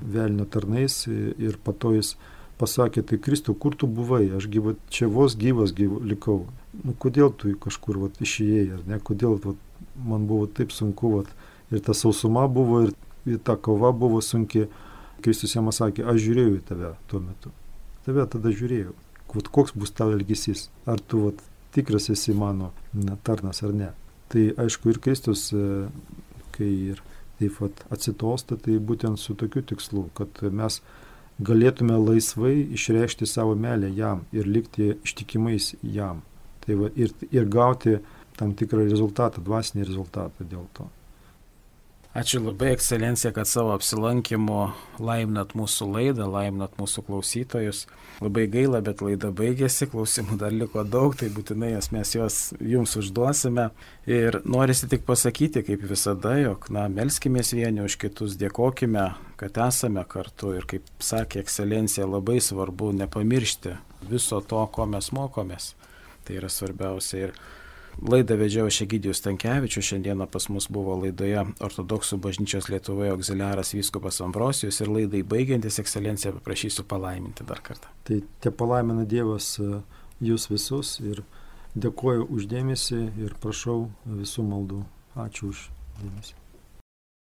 velnio 0.00 0.44
tarnais 0.44 1.06
ir 1.08 1.58
po 1.64 1.72
to 1.72 1.94
jis 1.96 2.14
pasakė, 2.62 3.02
tai 3.06 3.18
Kristau, 3.22 3.54
kur 3.58 3.74
tu 3.78 3.88
buvai, 3.90 4.24
aš 4.36 4.46
gyva, 4.52 4.76
čia 4.92 5.08
vos 5.10 5.36
gyvas 5.38 5.74
gyv, 5.76 5.98
likau. 6.06 6.44
Nu, 6.84 6.94
kodėl 6.98 7.32
tu 7.36 7.52
kažkur 7.60 7.98
vat, 8.04 8.20
išėjai, 8.22 8.66
ar 8.76 8.84
ne, 8.88 8.98
kodėl 9.02 9.38
vat, 9.42 9.58
man 9.98 10.28
buvo 10.30 10.46
taip 10.46 10.72
sunku, 10.74 11.16
vat, 11.18 11.32
ir 11.72 11.82
ta 11.84 11.96
sausuma 11.96 12.46
buvo, 12.48 12.84
ir, 12.86 12.94
ir 13.28 13.40
ta 13.44 13.56
kova 13.56 13.92
buvo 13.96 14.22
sunki. 14.24 14.68
Kristus 15.22 15.54
jam 15.54 15.70
sakė, 15.70 16.02
aš 16.10 16.18
žiūrėjau 16.24 16.54
į 16.56 16.62
tave 16.66 16.92
tuo 17.10 17.20
metu. 17.22 17.52
Tave 18.06 18.24
tada 18.30 18.50
žiūrėjau. 18.50 18.94
Vat, 19.32 19.50
koks 19.54 19.74
bus 19.78 19.94
tavo 19.94 20.16
elgesys? 20.16 20.66
Ar 20.90 20.98
tu 20.98 21.28
vat, 21.28 21.42
tikras 21.74 22.10
esi 22.10 22.34
mano 22.34 22.72
na, 22.92 23.14
tarnas 23.22 23.62
ar 23.62 23.74
ne. 23.76 23.92
Tai 24.32 24.44
aišku 24.64 24.92
ir 24.92 25.00
Kristus, 25.04 25.50
e, 25.52 25.88
kai 26.56 26.70
ir 26.92 27.02
taip 27.40 27.58
pat 27.58 27.84
atsitosta, 27.92 28.56
tai 28.56 28.78
būtent 28.78 29.20
su 29.20 29.34
tokiu 29.38 29.64
tikslu, 29.66 30.06
kad 30.16 30.40
mes 30.48 30.80
galėtume 31.42 31.96
laisvai 31.98 32.54
išreikšti 32.76 33.26
savo 33.26 33.54
meilę 33.58 33.90
jam 33.96 34.24
ir 34.32 34.48
likti 34.48 34.92
ištikimais 35.02 35.74
jam. 35.82 36.22
Tai 36.62 36.78
va, 36.78 36.90
ir, 36.94 37.12
ir 37.34 37.48
gauti 37.50 37.98
tam 38.38 38.54
tikrą 38.56 38.86
rezultatą, 38.86 39.42
dvasinį 39.44 39.86
rezultatą 39.88 40.46
dėl 40.48 40.68
to. 40.76 40.88
Ačiū 42.12 42.42
labai, 42.44 42.74
ekscelencija, 42.74 43.30
kad 43.32 43.48
savo 43.48 43.70
apsilankimu 43.72 44.56
laiminat 45.00 45.54
mūsų 45.56 45.86
laidą, 45.94 46.26
laiminat 46.28 46.74
mūsų 46.76 47.06
klausytojus. 47.06 47.86
Labai 48.20 48.42
gaila, 48.52 48.82
bet 48.84 49.00
laida 49.00 49.30
baigėsi, 49.32 49.88
klausimų 49.88 50.36
dar 50.42 50.52
liko 50.52 50.84
daug, 50.84 51.16
tai 51.16 51.30
būtinai 51.32 51.70
jas 51.70 51.88
mes 51.94 52.12
juos 52.12 52.36
jums 52.60 52.98
užduosime. 53.00 53.70
Ir 54.04 54.42
norisi 54.44 54.90
tik 54.92 55.06
pasakyti, 55.08 55.62
kaip 55.64 55.86
visada, 55.88 56.34
jog, 56.36 56.68
na, 56.68 56.84
melskimės 56.92 57.54
vieni 57.56 57.80
už 57.86 57.96
kitus, 58.04 58.36
dėkojime, 58.36 59.06
kad 59.40 59.62
esame 59.70 60.04
kartu. 60.04 60.52
Ir 60.60 60.68
kaip 60.68 60.92
sakė 61.00 61.40
ekscelencija, 61.40 62.04
labai 62.04 62.42
svarbu 62.44 62.92
nepamiršti 63.00 63.78
viso 64.12 64.44
to, 64.44 64.60
ko 64.68 64.84
mes 64.84 65.08
mokomės. 65.16 65.72
Tai 66.28 66.36
yra 66.42 66.52
svarbiausia. 66.52 67.24
Ir 67.30 67.36
Laidą 68.00 68.36
vedžiau 68.40 68.70
Šegidijus 68.72 69.20
Tankievičius, 69.22 69.84
šiandieną 69.92 70.26
pas 70.32 70.48
mus 70.48 70.66
buvo 70.72 70.96
laidoje 71.02 71.44
ortodoksų 71.62 72.18
bažnyčios 72.24 72.70
Lietuvoje 72.72 73.12
auxiliaras 73.12 73.74
Vyskupas 73.76 74.22
Ambrosijus 74.24 74.80
ir 74.80 74.90
laidai 74.90 75.22
baigiantis 75.22 75.78
ekscelenciją 75.82 76.34
paprašysiu 76.38 76.86
palaiminti 76.88 77.46
dar 77.46 77.62
kartą. 77.62 77.92
Tai 78.08 78.22
te 78.40 78.50
palaimina 78.50 79.06
Dievas 79.06 79.54
e, 79.60 79.82
jūs 80.24 80.48
visus 80.50 80.98
ir 81.04 81.22
dėkoju 81.78 82.30
uždėmesi 82.32 83.02
ir 83.22 83.36
prašau 83.42 83.90
visų 84.08 84.48
maldų. 84.50 84.84
Ačiū 85.22 85.52
už 85.52 85.66
dėmesį. 86.00 86.41